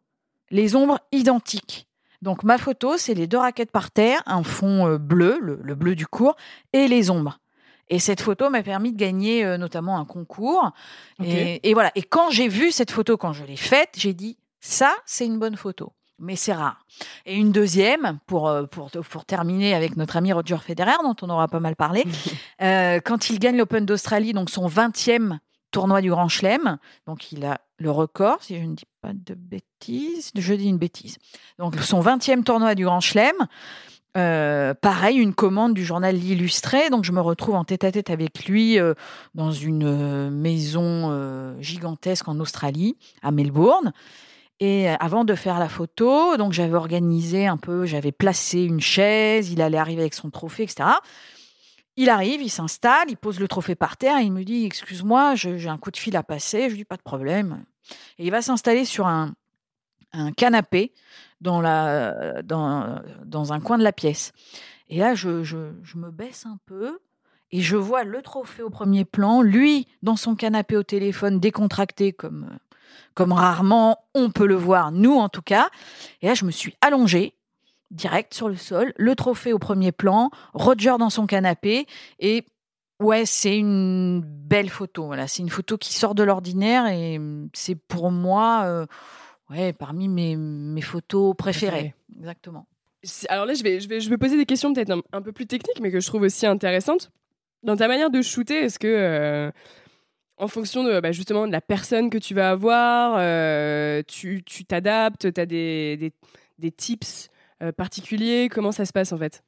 [0.50, 1.88] les ombres identiques.
[2.22, 5.76] Donc ma photo, c'est les deux raquettes par terre, un fond euh, bleu, le, le
[5.76, 6.38] bleu du cours,
[6.72, 7.40] et les ombres.
[7.90, 10.72] Et cette photo m'a permis de gagner euh, notamment un concours.
[11.22, 11.92] Et voilà.
[11.96, 15.38] Et quand j'ai vu cette photo, quand je l'ai faite, j'ai dit ça, c'est une
[15.38, 15.92] bonne photo.
[16.20, 16.86] Mais c'est rare.
[17.26, 21.30] Et une deuxième, pour, euh, pour, pour terminer avec notre ami Roger Federer, dont on
[21.30, 22.06] aura pas mal parlé,
[22.62, 25.38] euh, quand il gagne l'Open d'Australie, donc son 20e
[25.72, 29.36] tournoi du Grand Chelem, donc il a le record, si je ne dis pas de
[29.36, 31.18] bêtises, je dis une bêtise.
[31.58, 33.36] Donc son 20e tournoi du Grand Chelem,
[34.18, 36.90] euh, pareil, une commande du journal L'Illustré.
[36.90, 38.94] Donc, je me retrouve en tête à tête avec lui euh,
[39.36, 43.94] dans une euh, maison gigantesque en Australie, à Melbourne.
[44.60, 48.82] Et euh, avant de faire la photo, donc j'avais organisé un peu, j'avais placé une
[48.82, 50.90] chaise, il allait arriver avec son trophée, etc.
[51.96, 55.70] Il arrive, il s'installe, il pose le trophée par terre, il me dit Excuse-moi, j'ai
[55.70, 56.64] un coup de fil à passer.
[56.64, 57.64] Je lui dis Pas de problème.
[58.18, 59.34] Et il va s'installer sur un,
[60.38, 60.94] canapé
[61.42, 64.32] dans, un coin de la pièce.
[64.90, 65.58] Et là, je, je,
[65.96, 67.00] me baisse un peu
[67.52, 72.12] et je vois le trophée au premier plan, lui dans son canapé au téléphone décontracté
[72.12, 72.50] comme
[73.14, 75.70] comme rarement on peut le voir, nous en tout cas.
[76.22, 77.36] Et là, je me suis allongée
[77.92, 81.88] direct sur le sol, le trophée au premier plan, Roger dans son canapé
[82.20, 82.46] et
[83.00, 85.06] ouais, c'est une belle photo.
[85.06, 87.20] Voilà, c'est une photo qui sort de l'ordinaire et
[87.54, 88.86] c'est pour moi euh,
[89.50, 91.96] ouais, parmi mes, mes photos préférées.
[92.18, 92.68] Exactement.
[93.30, 95.48] Alors là, je vais, je vais, je vais poser des questions peut-être un, peu plus
[95.48, 97.12] techniques, mais que je trouve aussi intéressantes.
[97.64, 99.52] Dans ta manière de shooter, est-ce que, euh,
[100.40, 105.32] en fonction de bah, justement de la personne que tu vas avoir, euh, tu t'adaptes,
[105.34, 106.14] tu as des,
[106.58, 107.30] des, tips
[107.62, 108.50] euh, particuliers?
[108.50, 109.44] Comment ça se passe en fait?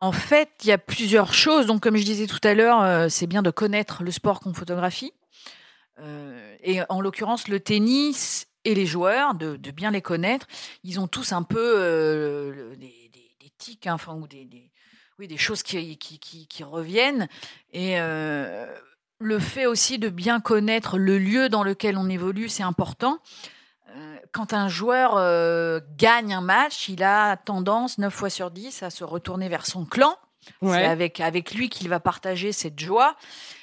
[0.00, 1.66] En fait, il y a plusieurs choses.
[1.66, 5.12] Donc, comme je disais tout à l'heure, c'est bien de connaître le sport qu'on photographie.
[6.62, 10.46] et en l'occurrence, le tennis et les joueurs, de, bien les connaître.
[10.84, 13.10] Ils ont tous un peu des,
[13.40, 14.70] des, tics, hein, enfin, ou des,
[15.18, 17.26] oui, des choses qui, qui, qui, reviennent.
[17.72, 17.96] Et
[19.18, 23.18] le fait aussi de bien connaître le lieu dans lequel on évolue, c'est important.
[23.96, 28.82] Euh, quand un joueur euh, gagne un match, il a tendance, 9 fois sur 10,
[28.82, 30.16] à se retourner vers son clan.
[30.62, 33.16] C'est avec, avec lui qu'il va partager cette joie.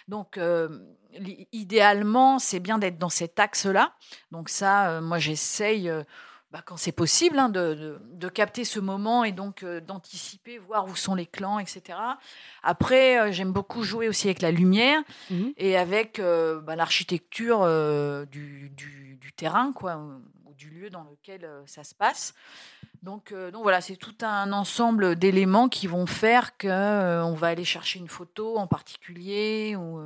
[0.09, 0.79] Donc, euh,
[1.53, 3.93] idéalement, c'est bien d'être dans cet axe-là.
[4.31, 5.89] Donc ça, moi, j'essaye
[6.53, 10.85] bah, quand c'est possible, hein, de, de, capter ce moment et donc euh, d'anticiper, voir
[10.85, 11.97] où sont les clans, etc.
[12.61, 15.01] Après, euh, j'aime beaucoup jouer aussi avec la lumière
[15.31, 15.53] mhm.
[15.57, 17.67] et avec euh, bah, l'architecture
[18.27, 19.97] du, du, du, terrain, quoi,
[20.45, 22.35] ou du lieu dans lequel ça se passe.
[23.01, 27.65] Donc, donc voilà, c'est tout un ensemble d'éléments qui vont faire que on va aller
[27.65, 29.99] chercher une photo en particulier ou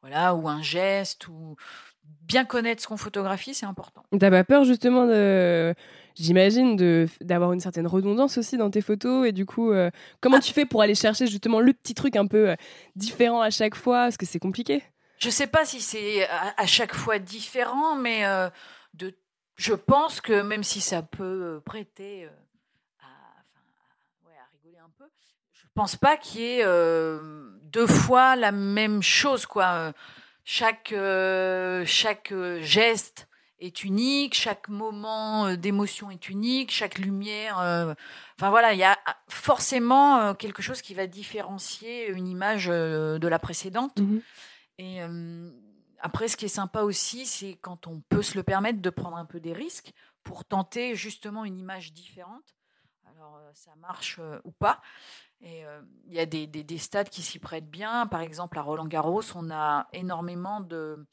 [0.00, 1.56] voilà ou un geste ou
[2.20, 4.02] bien connaître ce qu'on photographie, c'est important.
[4.18, 5.74] T'as pas peur justement de,
[6.14, 9.90] j'imagine, de d'avoir une certaine redondance aussi dans tes photos et du coup, euh,
[10.20, 12.56] comment tu fais pour aller chercher justement le petit truc un peu euh,
[12.96, 14.82] différent à chaque fois, parce que c'est compliqué.
[15.18, 18.50] Je sais pas si c'est à, chaque fois différent, mais euh,
[18.94, 19.14] de,
[19.56, 22.28] je pense que même si ça peut prêter
[22.98, 25.04] à, à, rigoler un peu,
[25.52, 26.64] je pense pas qu'il y ait
[27.70, 29.92] deux fois la même chose, quoi
[30.44, 33.28] chaque, euh, chaque euh, geste
[33.58, 37.58] est unique, chaque moment euh, d'émotion est unique, chaque lumière.
[37.58, 43.38] enfin voilà, il y a forcément quelque chose qui va différencier une image de la
[43.38, 43.98] précédente.
[43.98, 44.18] Mmh
[44.78, 45.00] Et
[46.00, 49.16] après, ce qui est sympa aussi, c'est quand on peut se le permettre de prendre
[49.16, 49.92] un peu des risques
[50.24, 52.56] pour tenter justement une image différente.
[53.06, 54.80] Alors, ça marche ou pas.
[55.40, 58.06] Et euh, il y a des, des, stades qui s'y prêtent bien.
[58.06, 61.04] Par exemple, à Roland Garros, on a énormément de,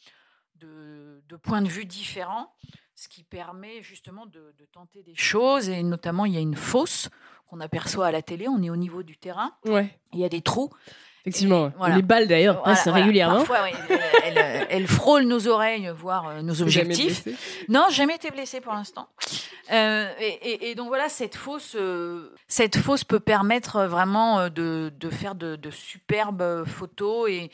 [0.56, 2.54] de points de vue différents,
[3.00, 5.70] ce qui permet justement de, de, tenter des choses.
[5.70, 7.10] Et notamment, il y a une fosse
[7.50, 8.50] qu'on aperçoit à la télé.
[8.50, 9.54] On est au niveau du terrain.
[9.64, 9.97] Ouais.
[10.12, 10.70] Il y a des trous.
[11.22, 11.72] Effectivement.
[11.95, 13.45] Les balles d'ailleurs passent régulièrement.
[13.45, 13.95] Parfois, oui,
[14.70, 17.26] elles, frôlent nos oreilles, voire euh, nos objectifs.
[17.70, 19.08] non, jamais été blessé pour l'instant.
[19.72, 20.10] Euh,
[20.41, 25.56] et, donc voilà, cette fosse, euh, cette fosse peut permettre vraiment de, de faire de,
[25.56, 27.50] de, superbes photos et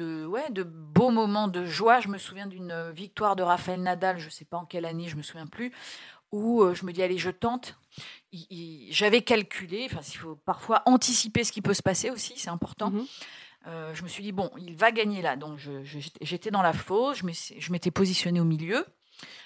[0.00, 2.00] de, ouais, de beaux moments de joie.
[2.00, 5.08] Je me souviens d'une victoire de Raphaël Nadal, je ne sais pas en quelle année,
[5.08, 5.72] je me souviens plus,
[6.32, 7.76] où je me dis allez, je tente
[8.90, 12.90] j'avais calculé, enfin, il faut parfois anticiper ce qui peut se passer aussi, c'est important.
[12.90, 13.06] Mhm.
[13.66, 15.36] Euh, je me suis dit, bon, il va gagner là.
[15.36, 15.58] Donc,
[16.20, 18.86] j'étais dans la fosse, je m'étais positionné au milieu,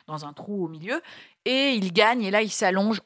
[0.07, 1.03] dans un trou au milieu,
[1.45, 3.01] et il gagne, et là, il s'allonge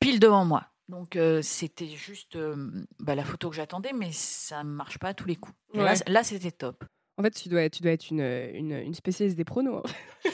[0.00, 0.64] pile devant moi.
[0.88, 2.70] Donc, euh, c'était juste euh,
[3.00, 5.56] bah, la photo que j'attendais, mais ça ne marche pas à tous les coups.
[5.74, 6.84] Là, c'était top.
[7.18, 9.82] En fait, tu dois, tu dois être une, une, une spécialiste des pronos.
[9.82, 10.30] Hein.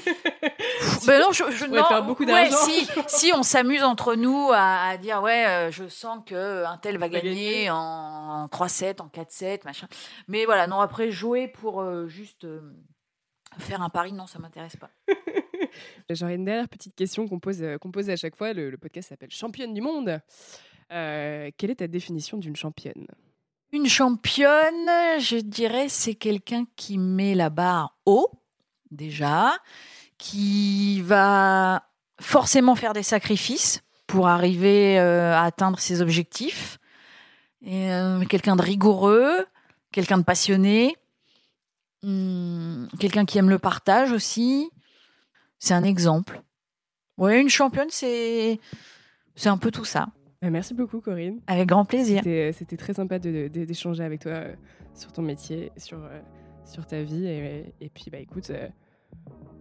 [1.06, 2.56] ben non, je, je non, faire beaucoup d'argent.
[2.56, 6.98] si, si on s'amuse entre nous à, dire ouais, euh, je sens que un tel
[6.98, 9.86] va gagner en, 3-7, en 4-7, machin.
[10.26, 12.46] Mais voilà, non après jouer pour juste
[13.58, 14.90] faire un pari, non, ça m'intéresse pas.
[16.10, 17.62] J'aurais une dernière petite question qu'on pose,
[17.92, 18.52] pose à chaque fois.
[18.52, 20.20] Le, podcast s'appelle Championne du monde.
[20.88, 23.06] quelle est ta définition d'une championne?
[23.72, 28.30] Une championne, je dirais, c'est quelqu'un qui met la barre haut
[28.90, 29.58] déjà,
[30.18, 31.88] qui va
[32.20, 36.78] forcément faire des sacrifices pour arriver euh, à atteindre ses objectifs.
[37.66, 39.46] Euh, quelqu'un de rigoureux,
[39.90, 40.96] quelqu'un de passionné,
[42.02, 44.70] hmm, quelqu'un qui aime le partage aussi.
[45.62, 46.42] C'est un exemple.
[47.18, 48.58] Ouais, une championne, c'est
[49.36, 50.08] c'est un peu tout ça.
[50.42, 51.38] Bah, merci beaucoup, Corinne.
[51.46, 52.20] Avec grand plaisir.
[52.24, 54.54] C'était très sympa d'échanger avec toi euh,
[54.92, 56.00] sur ton métier, sur,
[56.64, 57.28] sur ta vie.
[57.28, 58.50] Et, et puis, bah, écoute,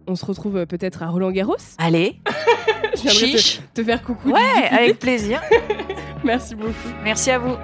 [0.08, 1.54] on se retrouve euh, peut-être à Roland Garros.
[1.78, 2.16] Allez.
[2.96, 3.38] Je viendrai
[3.72, 4.32] te, faire coucou.
[4.32, 5.40] Ouais, avec plaisir.
[6.24, 6.72] Merci beaucoup.
[7.04, 7.54] Merci à vous.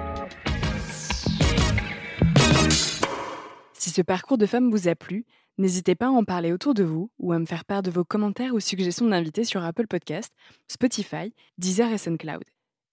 [3.73, 5.25] Si ce parcours de femme vous a plu,
[5.59, 8.03] n'hésitez pas à en parler autour de vous ou à me faire part de vos
[8.03, 10.33] commentaires ou suggestions d'invités sur Apple Podcast,
[10.67, 12.43] Spotify, Deezer et SoundCloud.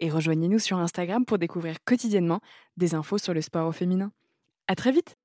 [0.01, 2.41] Et rejoignez-nous sur Instagram pour découvrir quotidiennement
[2.77, 4.13] des infos sur le sport au féminin.
[4.69, 5.17] À très vite!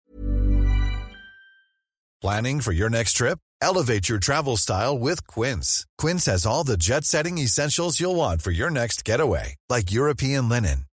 [2.21, 3.39] Planning for your next trip?
[3.63, 5.85] Elevate your travel style with Quince.
[5.97, 10.47] Quince has all the jet setting essentials you'll want for your next getaway, like European
[10.47, 10.85] linen,